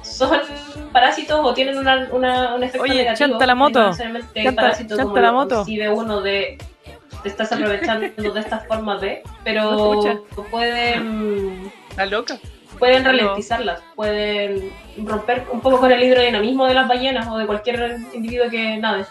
[0.03, 0.41] son
[0.93, 3.31] parásitos o tienen una, una, un efecto Oye, negativo.
[3.31, 3.89] chanta la moto.
[3.91, 5.57] no Chanta- parásito chanta como la moto.
[5.57, 6.59] concibe uno de
[7.25, 10.45] te estás aprovechando de estas formas de, No pero escucha.
[10.51, 12.39] pueden ¿Está loca?
[12.79, 17.97] pueden ralentizarlas, pueden romper un poco con el hidrodinamismo de las ballenas o de cualquier
[18.13, 19.07] individuo que nade.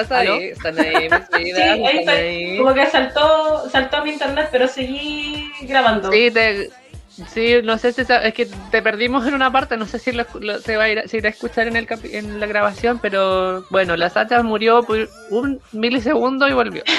[0.00, 0.34] ¿Estás ¿Aló?
[0.34, 0.44] ahí?
[0.48, 2.12] Están ahí, mis Sí, ahí está.
[2.12, 2.58] ahí.
[2.58, 6.10] Como que saltó, saltó a mi internet, pero seguí grabando.
[6.12, 6.70] Sí, te,
[7.32, 10.24] sí, no sé si es que te perdimos en una parte, no sé si lo,
[10.40, 12.98] lo- se va a ir, a- se irá a escuchar en, el en la grabación,
[13.00, 16.82] pero bueno, la Sacha murió por un milisegundo y volvió.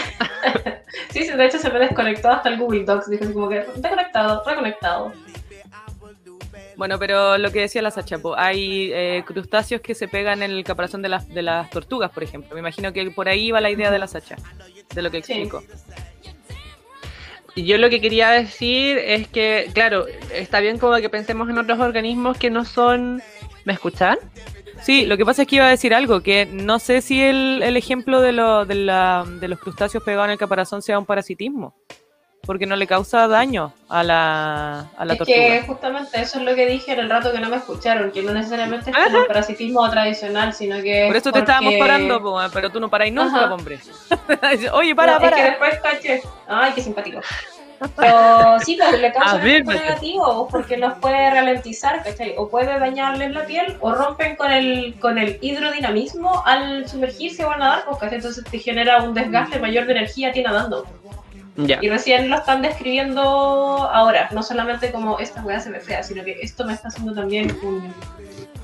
[1.11, 3.09] Sí, sí, de hecho se me desconectó hasta el Google Docs.
[3.09, 5.13] Dije como que desconectado, reconectado.
[6.77, 10.51] Bueno, pero lo que decía la Sacha, po, hay eh, crustáceos que se pegan en
[10.51, 12.53] el caparazón de las, de las tortugas, por ejemplo.
[12.53, 14.35] Me imagino que por ahí va la idea de la Sacha,
[14.93, 15.63] de lo que explico.
[17.55, 21.79] Yo lo que quería decir es que, claro, está bien como que pensemos en otros
[21.79, 23.23] organismos que no son...
[23.65, 24.17] ¿Me escuchan?
[24.83, 27.63] Sí, lo que pasa es que iba a decir algo, que no sé si el,
[27.63, 31.07] el ejemplo de, lo- de, la- de los crustáceos pegados en el caparazón sea un
[31.07, 31.75] parasitismo,
[32.47, 35.37] porque no le causa daño a la, a la es tortuga.
[35.37, 38.23] que justamente eso es lo que dije en el rato que no me escucharon, que
[38.23, 41.05] no necesariamente es como el parasitismo tradicional, sino que.
[41.07, 43.53] Por es eso te estábamos porque- parando, po, pero tú no paráis nunca, Ajá.
[43.53, 43.77] hombre.
[44.73, 45.43] Oye, para, No, Es que para.
[45.49, 46.21] después caché.
[46.47, 47.19] Ay, qué simpático.
[47.95, 49.81] Pero sí, pues le causa un efecto pues.
[49.81, 52.33] negativo porque los puede ralentizar, ¿cachai?
[52.35, 57.51] O puede dañarles la piel o rompen con el, con el hidrodinamismo al sumergirse o
[57.51, 58.15] al nadar, pues, ¿cachai?
[58.17, 60.87] Entonces te genera un desgaste mayor de energía a ti nadando.
[61.81, 66.23] Y recién lo están describiendo ahora, no solamente como esta weá se ve fea, sino
[66.23, 67.93] que esto me está haciendo también un,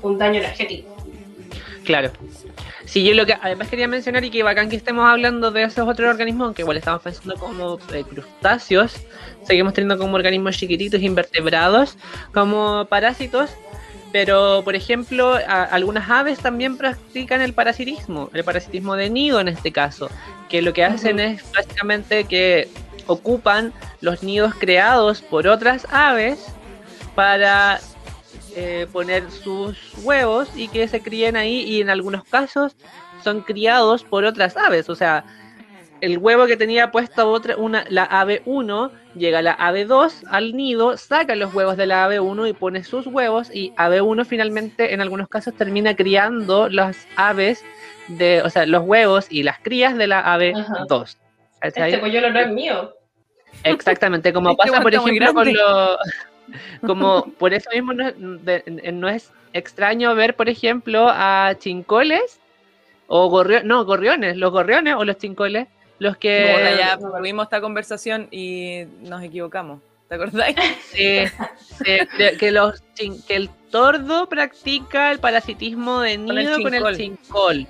[0.02, 0.94] un daño energético.
[1.84, 2.10] Claro.
[2.86, 5.88] Sí, yo lo que además quería mencionar y que bacán que estemos hablando de esos
[5.88, 8.94] otros organismos, aunque igual estamos pensando como eh, crustáceos,
[9.42, 11.96] seguimos teniendo como organismos chiquititos, invertebrados,
[12.32, 13.50] como parásitos,
[14.12, 19.48] pero por ejemplo, a- algunas aves también practican el parasitismo, el parasitismo de nido en
[19.48, 20.08] este caso,
[20.48, 22.68] que lo que hacen es básicamente que
[23.06, 26.46] ocupan los nidos creados por otras aves
[27.14, 27.80] para
[28.56, 32.76] eh, poner sus huevos y que se críen ahí y en algunos casos
[33.22, 35.24] son criados por otras aves, o sea,
[36.00, 40.54] el huevo que tenía puesta otra, una, la ave 1, llega la ave 2 al
[40.54, 44.24] nido, saca los huevos de la ave 1 y pone sus huevos y ave 1
[44.26, 47.64] finalmente en algunos casos termina criando las aves
[48.08, 50.84] de, o sea, los huevos y las crías de la ave Ajá.
[50.88, 51.18] 2.
[51.72, 51.90] ¿Cachai?
[51.90, 52.94] Este polluelo no es mío.
[53.62, 55.98] Exactamente, como Este pasa por ejemplo con los...
[56.86, 62.40] Como por eso mismo no, es- de- no es extraño ver, por ejemplo, a chincoles
[63.06, 66.54] o gorriones, no, gorriones, los gorriones o los chincoles, los que...
[66.56, 69.80] Puta, ya tuvimos esta conversación y nos equivocamos.
[70.08, 70.56] ¿Te acordáis?
[70.92, 71.24] Sí,
[71.84, 76.62] sí, de- que, los chin- que el tordo practica el parasitismo de Con el nido
[76.62, 76.96] con el chincol.
[76.96, 77.66] chincol.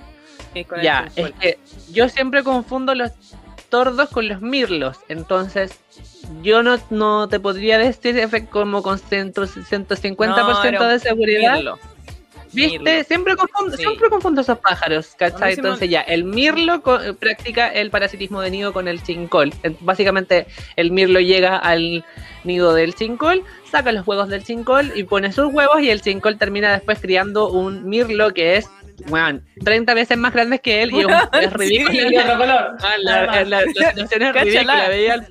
[0.53, 1.33] Sí, con el Ya, chincol.
[1.39, 1.59] es que
[1.93, 3.11] yo siempre confundo los
[3.75, 5.77] tordos con los mirlos, entonces
[6.41, 8.15] yo no, no te podría decir
[8.49, 11.55] como con ciento- 150% No, de seguridad.
[11.55, 11.77] Mirlo.
[12.53, 12.79] ¿Viste?
[12.79, 13.03] mirlo.
[13.03, 13.83] Siempre confundo, Sí.
[13.83, 15.55] siempre confundo esos pájaros, ¿cachai?
[15.55, 19.53] Entonces ya, el mirlo eh, practica el parasitismo de nido con el chincol.
[19.63, 20.47] En- Básicamente,
[20.77, 22.05] el mirlo llega al
[22.45, 26.37] nido del chincol, saca los huevos del chincol y pone sus huevos y el chincol
[26.37, 28.69] termina después criando un mirlo que es,
[29.07, 31.57] bueno, 30 veces más grande que él y es, un- es Sí.
[31.57, 31.93] ridículo.
[31.93, 32.77] Y de otro color.
[32.81, 33.61] Ah, la, la- la
[33.93, 34.87] situación es ridícula.
[34.89, 35.27] Veía al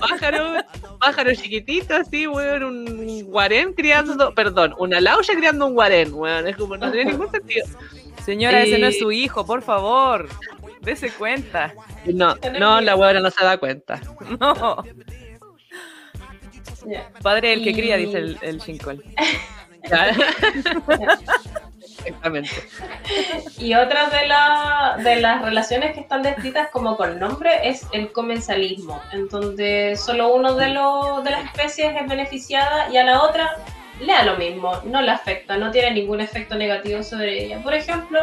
[0.00, 0.54] pájaro,
[1.00, 6.46] pájaro chiquitito, así, weón, un guarén criando, perdón, una laucha criando un guarén, weón.
[6.46, 7.66] Es como, no tiene ningún sentido.
[8.24, 10.28] Señora, ese no es Y- su hijo, por favor.
[10.82, 11.74] Dese cuenta.
[12.06, 14.00] No, no, la weona no se da cuenta.
[14.40, 14.84] No.
[16.86, 17.10] Ya.
[17.22, 19.02] Padre el que Y- cría, dice el, el chincol.
[22.04, 22.50] Exactamente.
[23.58, 28.12] Y otra de, la- de las relaciones que están descritas como con nombre es el
[28.12, 33.22] comensalismo, en donde solo uno de, los de las especies es beneficiada y a la
[33.22, 33.56] otra
[34.00, 37.60] le da lo mismo, no le afecta, no tiene ningún efecto negativo sobre ella.
[37.62, 38.20] Por ejemplo,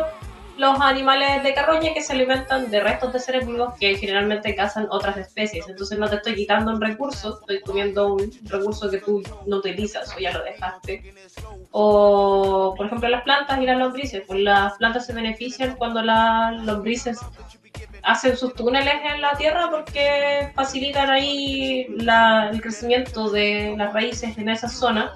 [0.57, 4.87] los animales de carroña que se alimentan de restos de seres vivos que generalmente cazan
[4.89, 5.67] otras especies.
[5.67, 10.15] Entonces no te estoy quitando un recurso, estoy comiendo un recurso que tú no utilizas
[10.15, 11.13] o ya lo dejaste.
[11.71, 14.23] O, por ejemplo, las plantas y las lombrices.
[14.25, 17.19] Pues las plantas se benefician cuando las lombrices
[18.03, 24.37] hacen sus túneles en la tierra porque facilitan ahí la- el crecimiento de las raíces
[24.37, 25.11] en esa zona,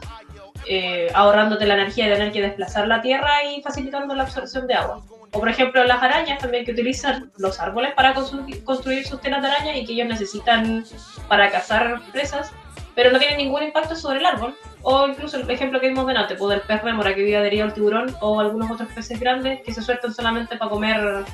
[0.70, 4.76] eh, ahorrándote la energía de tener que desplazar la tierra y facilitando la absorción de
[4.76, 5.02] agua.
[5.32, 9.42] O, por ejemplo, las arañas también que utilizan los árboles para constru- construir sus telas
[9.42, 10.86] de araña y que ellos necesitan
[11.28, 12.52] para cazar presas,
[12.96, 16.36] pero no tienen ningún impacto sobre el árbol o incluso el ejemplo que vimos delante,
[16.36, 19.82] poder pez rémora que vive adherido al tiburón o algunos otros peces grandes que se
[19.82, 21.26] sueltan solamente para comer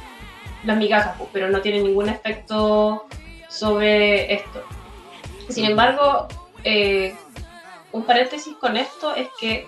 [0.63, 3.05] las migajas, pues, pero no tienen ningún efecto
[3.49, 4.63] sobre esto.
[5.49, 6.27] Sin embargo,
[6.63, 7.15] eh,
[7.95, 9.67] un paréntesis con esto es que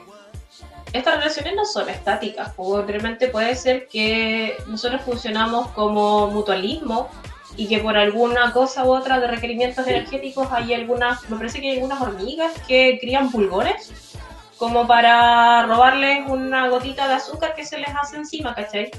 [0.91, 7.09] estas relaciones no son estáticas, o realmente puede ser que nosotros funcionamos como mutualismo
[7.55, 11.69] y que por alguna cosa u otra de requerimientos energéticos hay algunas, me parece que
[11.69, 14.13] hay algunas hormigas que crían pulgones
[14.57, 18.91] como para robarles una gotita de azúcar que se les hace encima, ¿cachai?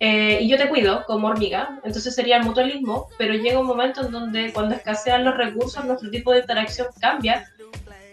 [0.00, 4.00] Eh, y yo te cuido como hormiga, entonces sería el mutualismo, pero llega un momento
[4.06, 7.52] en donde cuando escasean los recursos nuestro tipo de interacción cambia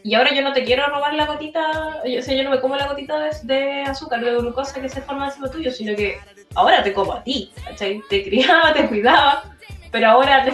[0.06, 2.76] y ahora yo no te quiero robar la gotita, o sea, yo no me como
[2.76, 6.20] la gotita de, azúcar, de glucosa que se forma encima tuyo, sino que
[6.54, 8.04] ahora te como a ti, ¿cachai?
[8.08, 9.46] Te criaba, te cuidaba,
[9.90, 10.46] pero ahora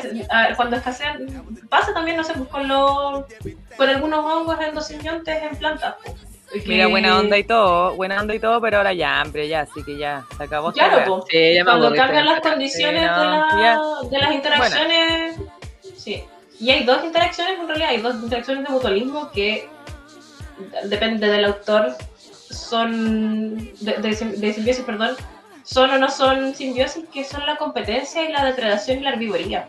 [0.56, 1.28] cuando escasean,
[1.68, 3.26] pasa también, no sé, pues con, los,
[3.76, 5.96] con algunos hongos endosimbiontes en plantas.
[6.50, 9.62] Pues, Mira, buena onda y todo, buena onda y todo, pero ahora ya hambre, ya,
[9.62, 10.72] así que ya, se acabó.
[10.72, 15.36] Claro, pues, cuando cambian las condiciones de, de, las interacciones,
[15.98, 16.24] sí.
[16.62, 19.68] Y hay dos interacciones, en realidad, hay dos interacciones de mutualismo que
[20.84, 21.96] depende del autor,
[22.52, 25.16] son de, simbiosis, perdón,
[25.64, 29.68] son o no son simbiosis, que son la competencia y la depredación y la herbivoría.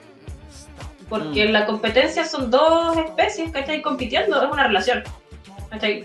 [1.08, 1.52] Porque mm.
[1.52, 5.02] la competencia son dos especies que están compitiendo, es una relación.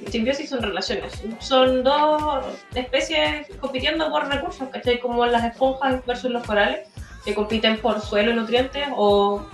[0.09, 1.21] Simbiosis son relaciones.
[1.39, 5.01] Son dos especies compitiendo por recursos, ¿cachai?
[5.01, 6.87] Como las esponjas versus los corales,
[7.25, 9.45] que compiten por suelo y nutrientes, o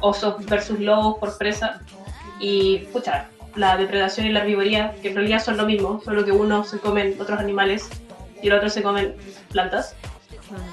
[0.00, 1.80] osos versus lobos por presa.
[2.40, 6.32] Y, pucha, la depredación y la herbivoría, que en realidad son lo mismo, solo que
[6.32, 7.88] uno se comen otros animales
[8.42, 9.14] y el otro se comen
[9.50, 9.96] plantas.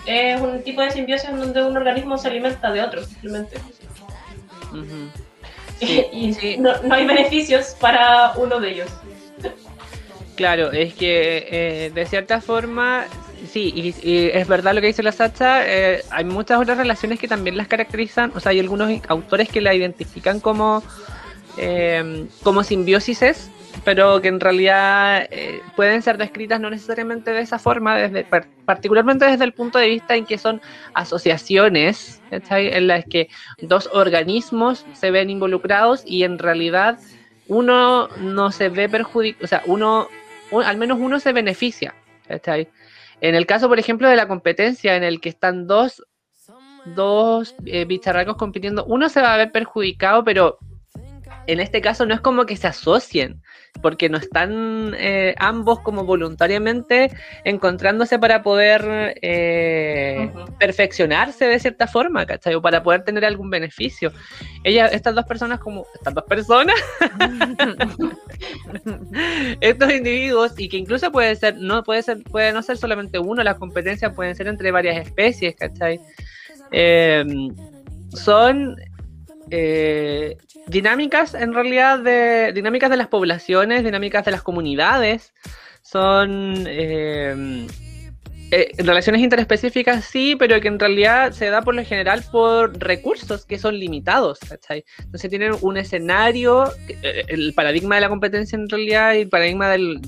[0.06, 3.58] Es un tipo de simbiosis en donde un organismo se alimenta de otro, simplemente.
[5.80, 8.90] y No, hay beneficios para uno de ellos.
[10.36, 13.06] Claro, es que eh, de cierta forma
[13.48, 17.28] sí, y, es verdad lo que dice la Sacha, eh, hay muchas otras relaciones que
[17.28, 20.84] también las caracterizan, o sea, hay algunos autores que la identifican como,
[21.58, 23.50] eh, como simbiosises,
[23.84, 28.26] pero que en realidad eh, pueden ser descritas no necesariamente de esa forma, desde,
[28.66, 30.62] particularmente desde el punto de vista en que son
[30.94, 33.30] asociaciones, en las que
[33.62, 37.00] dos organismos se ven involucrados y en realidad
[37.48, 40.08] uno no se ve perjudicado, o sea, uno,
[40.52, 41.94] al menos uno se beneficia.
[42.30, 42.58] ¿está
[43.24, 46.04] en el caso, por ejemplo, de la competencia en el que están dos,
[46.94, 50.58] dos eh, bicharracos compitiendo, uno se va a ver perjudicado, pero
[51.48, 53.42] en este caso no es como que se asocien,
[53.82, 57.12] porque no están eh, ambos como voluntariamente
[57.44, 62.56] encontrándose para poder eh, perfeccionarse de cierta forma, ¿cachai?
[62.56, 64.12] O para poder tener algún beneficio.
[64.64, 66.76] Ella, estas dos personas como, estas dos personas,
[69.62, 73.44] estos individuos, y que incluso puede ser, no puede ser, puede no ser solamente uno,
[73.44, 76.00] las competencias pueden ser entre varias especies, ¿cachai?
[76.72, 77.26] Eh,
[78.14, 78.76] son
[79.56, 80.36] eh,
[80.66, 85.32] dinámicas en realidad de dinámicas de las poblaciones, dinámicas de las comunidades,
[85.84, 87.68] son eh,
[88.50, 93.46] eh, relaciones interespecíficas sí, pero que en realidad se da por lo general por recursos
[93.46, 94.40] que son limitados,
[94.98, 96.72] Entonces tienen un escenario,
[97.28, 100.02] el paradigma de la competencia en realidad y el paradigma del,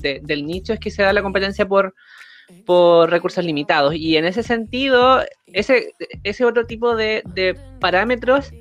[0.44, 1.94] nicho es que se da la competencia por
[2.64, 3.94] por recursos limitados.
[3.94, 5.20] Y en ese sentido,
[5.52, 8.52] ese, ese otro tipo de parámetros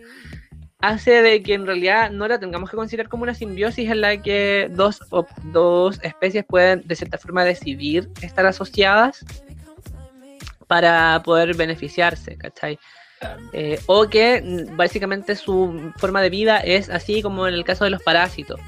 [0.87, 4.21] hace de que en realidad no la tengamos que considerar como una simbiosis en la
[4.21, 4.99] que dos,
[5.45, 9.25] dos especies pueden de cierta forma decidir estar asociadas
[10.67, 12.79] para poder beneficiarse, ¿cachai?
[13.53, 17.83] Eh, o que mm, básicamente su forma de vida es así como en el caso
[17.83, 18.59] de los parásitos.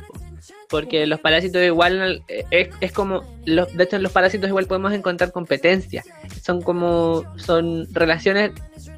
[0.70, 4.94] Porque los parásitos igual eh, es, como, los, de hecho en los parásitos igual podemos
[4.94, 6.04] encontrar competencia.
[6.44, 8.52] Son como, son relaciones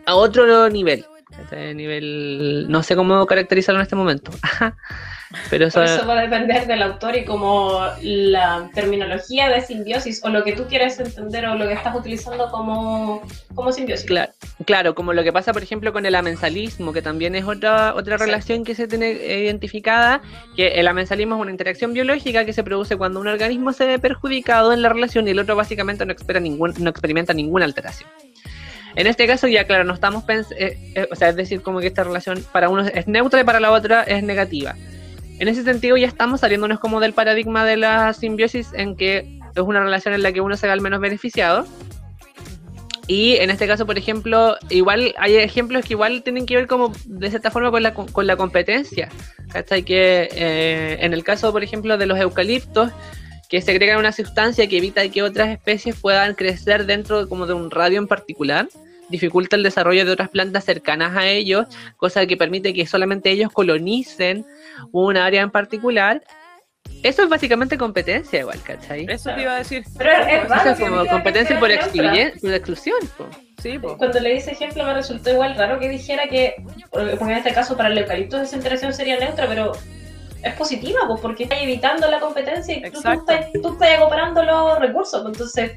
[0.06, 1.06] a otro nivel.
[1.42, 4.32] Este nivel, no sé cómo caracterizarlo en este momento.
[5.52, 5.80] Pero eso...
[5.80, 10.66] va a depender del autor y como la terminología de simbiosis o lo que tú
[10.68, 13.22] quieres entender o lo que estás utilizando como,
[13.54, 14.08] como simbiosis.
[14.08, 14.34] Claro,
[14.66, 18.18] claro, como lo que pasa, por ejemplo, con el amensalismo, que también es otra, otra
[18.18, 20.22] relación que se tiene identificada,
[20.56, 24.00] que el amensalismo es una interacción biológica que se produce cuando un organismo se ve
[24.00, 28.10] perjudicado en la relación y el otro básicamente no, espera ningún, no experimenta ninguna alteración.
[28.96, 31.80] En este caso ya, claro, no estamos pensando, eh, eh, o sea, es decir, como
[31.80, 34.76] que esta relación para uno es neutra y para la otra es negativa.
[35.40, 39.62] En ese sentido ya estamos saliéndonos como del paradigma de la simbiosis en que es
[39.62, 41.66] una relación en la que uno se ve al menos beneficiado,
[43.08, 46.94] Y en este caso, por ejemplo, igual hay ejemplos que igual tienen que ver como
[47.06, 49.10] de cierta forma con la, con la competencia.
[49.84, 52.92] Que eh, en el caso, por ejemplo, de los eucaliptos,
[53.50, 57.72] que segregan una sustancia que evita que otras especies puedan crecer dentro como de un
[57.72, 58.70] radio en particular,
[59.10, 61.66] dificulta el desarrollo de otras plantas cercanas a ellos,
[61.98, 64.46] cosa que permite que solamente ellos colonicen
[64.92, 66.24] un área en particular
[67.02, 69.06] eso es básicamente competencia igual, ¿cachai?
[69.08, 69.84] Eso te iba a decir.
[69.98, 70.62] Pero es, es raro.
[70.62, 72.98] Eso es como competencia por, por exclusión.
[73.18, 73.30] po.
[73.62, 73.98] Sí, po.
[73.98, 76.56] Cuando le hice ejemplo me resultó igual raro que dijera que,
[76.92, 79.72] porque en este caso para el eucalipto esa interacción sería neutra, pero
[80.44, 84.80] es positiva, pues, porque está evitando la competencia y tú, estás, tú estás acoparando los
[84.80, 85.72] recursos, pues, entonces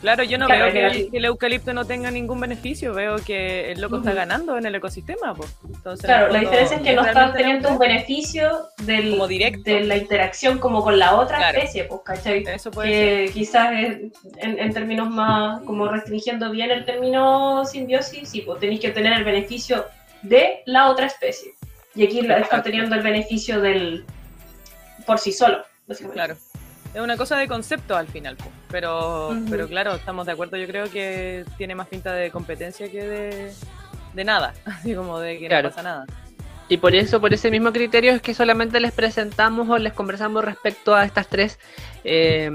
[0.00, 3.80] Claro, yo no Claro, veo que, el eucalipto no tenga ningún beneficio, veo que el
[3.80, 5.34] loco está ganando en el ecosistema.
[5.34, 5.46] Po.
[5.66, 9.62] Entonces, Claro, la diferencia es que no estás realmente teniendo un beneficio del, Como directo.
[9.64, 11.56] de la interacción como con la otra Claro.
[11.56, 12.44] especie, pues, ¿cachai?
[12.46, 13.26] Eso puede ser.
[13.28, 13.98] Que quizás es-
[14.36, 19.14] en, en términos más, como restringiendo bien el término simbiosis, sí, pues tenéis que tener
[19.14, 19.86] el beneficio
[20.20, 21.53] de la otra especie.
[21.94, 24.04] Y aquí la- está teniendo el beneficio del
[25.06, 26.14] por sí solo, básicamente.
[26.14, 26.36] Claro.
[26.94, 28.44] Es una cosa de concepto al final, po.
[28.70, 30.56] pero, pero claro, estamos de acuerdo.
[30.56, 33.52] Yo creo que tiene más pinta de competencia que de,
[34.14, 35.68] de nada, así como de que Claro.
[35.68, 36.06] no pasa nada.
[36.68, 40.44] Y por eso, por ese mismo criterio, es que solamente les presentamos o les conversamos
[40.44, 41.58] respecto a estas tres
[42.04, 42.50] eh,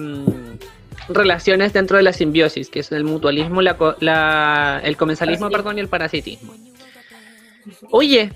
[1.09, 5.63] relaciones dentro de la simbiosis, que es el mutualismo, la, co- la- el comensalismo Parasitismo.
[5.63, 6.53] perdón, y el parasitismo.
[7.91, 8.31] Oye,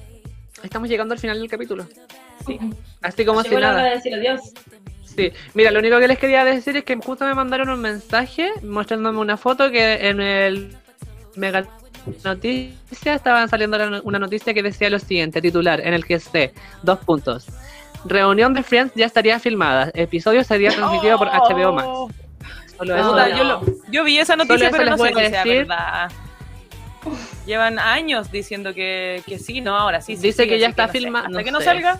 [0.63, 1.85] estamos llegando al final del capítulo.
[2.45, 2.59] Sí.
[3.01, 3.83] Así como si Llegó nada.
[3.83, 4.41] de decir adiós.
[5.03, 8.49] Sí, mira, lo único que les quería decir es que justo me mandaron un mensaje
[8.63, 10.75] mostrándome una foto que en el
[11.35, 11.65] Mega
[12.23, 16.99] Noticia estaban saliendo una noticia que decía lo siguiente, titular, en el que esté, dos
[16.99, 17.45] puntos.
[18.05, 21.87] Reunión de Friends ya estaría filmada, episodio sería transmitido por HBO Max.
[21.89, 22.09] Oh,
[22.77, 23.15] Solo eso.
[23.15, 23.29] no.
[23.37, 23.61] yo, lo-
[23.91, 26.11] yo vi esa noticia, pero no sé si sea verdad.
[27.45, 30.15] Llevan años diciendo que, que sí, no, ahora sí.
[30.15, 30.99] sí, Dice sí, que ya está no sé.
[30.99, 31.65] filma- Hasta no que no sé.
[31.65, 31.99] salga.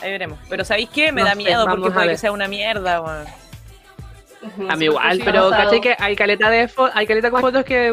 [0.00, 0.38] Ahí veremos.
[0.48, 1.12] Pero ¿sabéis qué?
[1.12, 2.96] Me No da sé, miedo porque puede que sea una mierda,
[4.68, 7.92] A mí igual, sí, pero caché que hay caleta de hay caleta con fotos que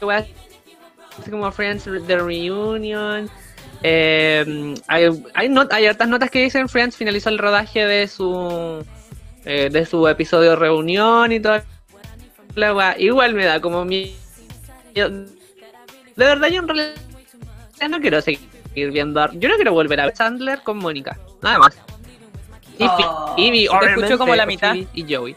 [0.00, 0.24] de-
[1.20, 3.30] así como Friends The Reunion.
[3.82, 5.04] eh, hay,
[5.34, 8.84] hay, not- hay hartas notas que dicen Friends finalizó el rodaje de su
[9.44, 11.62] eh, de su episodio reunión y todo
[12.54, 12.94] la.
[12.98, 14.12] Igual me da como miedo.
[14.94, 15.26] De
[16.16, 16.94] verdad yo en realidad
[17.88, 18.40] no quiero seguir
[18.74, 21.78] viendo a- yo no quiero volver a ver Chandler con Mónica, nada más.
[22.78, 23.34] Y Phoe- Oh.
[23.36, 24.72] Phoebe, escucho como la mitad.
[24.72, 25.36] Phoebe y Joey.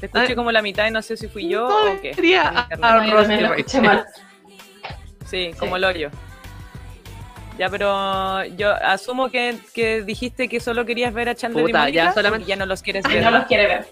[0.00, 0.36] Te escuché Ah.
[0.36, 2.36] como la mitad y no sé si fui yo No, o qué.
[2.36, 3.28] a- a- Ross
[3.74, 4.04] y mal.
[5.26, 5.58] Sí, Sí.
[5.58, 6.10] como el hoyo.
[7.58, 11.82] Ya, pero yo asumo que, que dijiste que solo querías ver a Chandler Puta, y
[11.82, 12.04] Mónica.
[12.04, 13.22] ya solamente- y ya no los quieres ver.
[13.22, 13.86] no los quiere ver.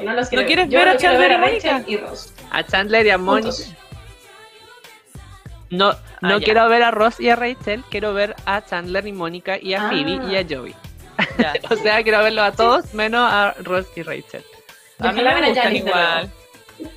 [0.00, 1.70] No los ¿No quieres ver a no quiero Chandler ver y Mónica?
[1.78, 2.32] Rachel y Ross.
[2.50, 3.50] A Chandler y a Mónica.
[5.70, 6.44] No, no Ah, ya.
[6.44, 9.86] quiero ver a Ross y a Rachel, quiero ver a Chandler y Mónica y a
[9.86, 9.90] Ah.
[9.90, 10.74] Phoebe y a Joey.
[11.38, 11.54] Ya.
[11.70, 14.44] O sea, quiero verlos a todos menos a Ross y Rachel.
[14.98, 16.30] A mí me a gustan igual.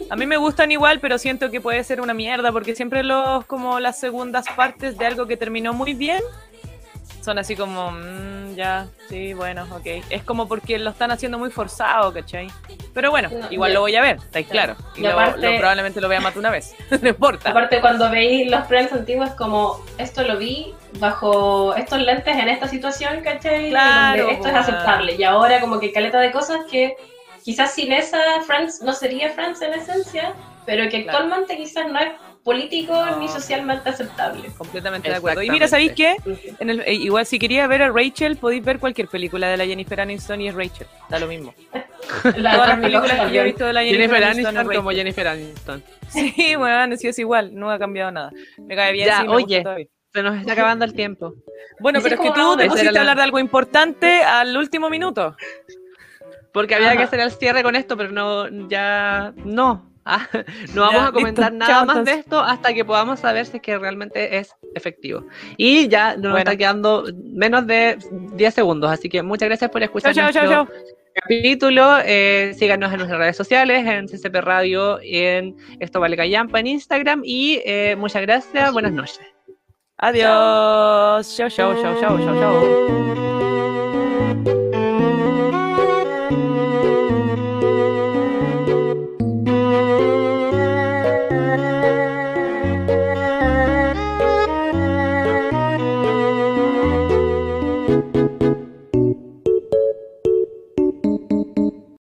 [0.10, 3.46] A mí me gustan igual, pero siento que puede ser una mierda porque siempre los
[3.46, 6.22] como las segundas partes de algo que terminó muy bien
[7.22, 10.04] son así como mm, ya, sí, bueno, ok.
[10.10, 12.48] Es como porque lo están haciendo muy forzado, ¿cachai?
[12.94, 14.76] Pero bueno, No, igual lo voy a ver, estáis Claro.
[14.76, 14.92] claro.
[14.96, 16.74] Y, Y lo- aparte- lo- probablemente lo vea más de una vez.
[17.02, 17.50] no importa.
[17.52, 22.68] Aparte, cuando veis los Friends antiguos, como esto lo vi bajo estos lentes en esta
[22.68, 23.70] situación, ¿cachai?
[23.70, 25.16] Claro, Donde esto es aceptable.
[25.16, 26.96] Y ahora, como que caleta de cosas que
[27.44, 30.34] quizás sin esa Friends no sería Friends en esencia,
[30.66, 31.20] pero que Claro.
[31.20, 32.10] actualmente quizás no es
[32.46, 33.18] político No.
[33.20, 34.50] ni socialmente aceptable.
[34.56, 35.42] Completamente de acuerdo.
[35.42, 36.16] Y mira, ¿sabéis qué?
[36.60, 39.66] En el- eh, igual si quería ver a Rachel, podéis ver cualquier película de la
[39.66, 40.86] Jennifer Aniston y es Rachel.
[41.10, 41.54] Da lo mismo.
[42.38, 44.92] La Todas las películas que yo he visto de la Jennifer, Jennifer Aniston, Aniston como.
[44.92, 45.84] Jennifer Aniston.
[46.08, 48.32] Sí, bueno, sí es igual, no ha cambiado nada.
[48.60, 49.90] Me cae bien, Ya, sí, me gusta oye.
[50.14, 51.34] Se nos está acabando el tiempo.
[51.80, 54.88] Bueno, pero es que tú te pusiste la- a hablar de algo importante al último
[54.90, 55.36] minuto.
[56.54, 56.98] Porque había Ajá.
[56.98, 59.92] que hacer el cierre con esto, pero no, ya no.
[60.06, 60.28] Ah,
[60.76, 63.46] no vamos Ya, a comentar listo, nada chao, más de esto hasta que podamos saber
[63.48, 65.26] si es que realmente es efectivo.
[65.58, 66.38] Y ya nos Bueno.
[66.38, 70.68] está quedando menos de 10 segundos, así que muchas gracias por escuchar chao, nuestro chao.
[71.16, 71.98] capítulo.
[72.06, 77.22] Eh, síganos en nuestras redes sociales, en CCP Radio, en Esto Vale Callampa, en Instagram.
[77.26, 79.20] Y eh, muchas gracias, buenas noches.
[79.98, 81.36] Adiós.
[81.36, 83.45] Chao, chao, chao, chao, chao, chao.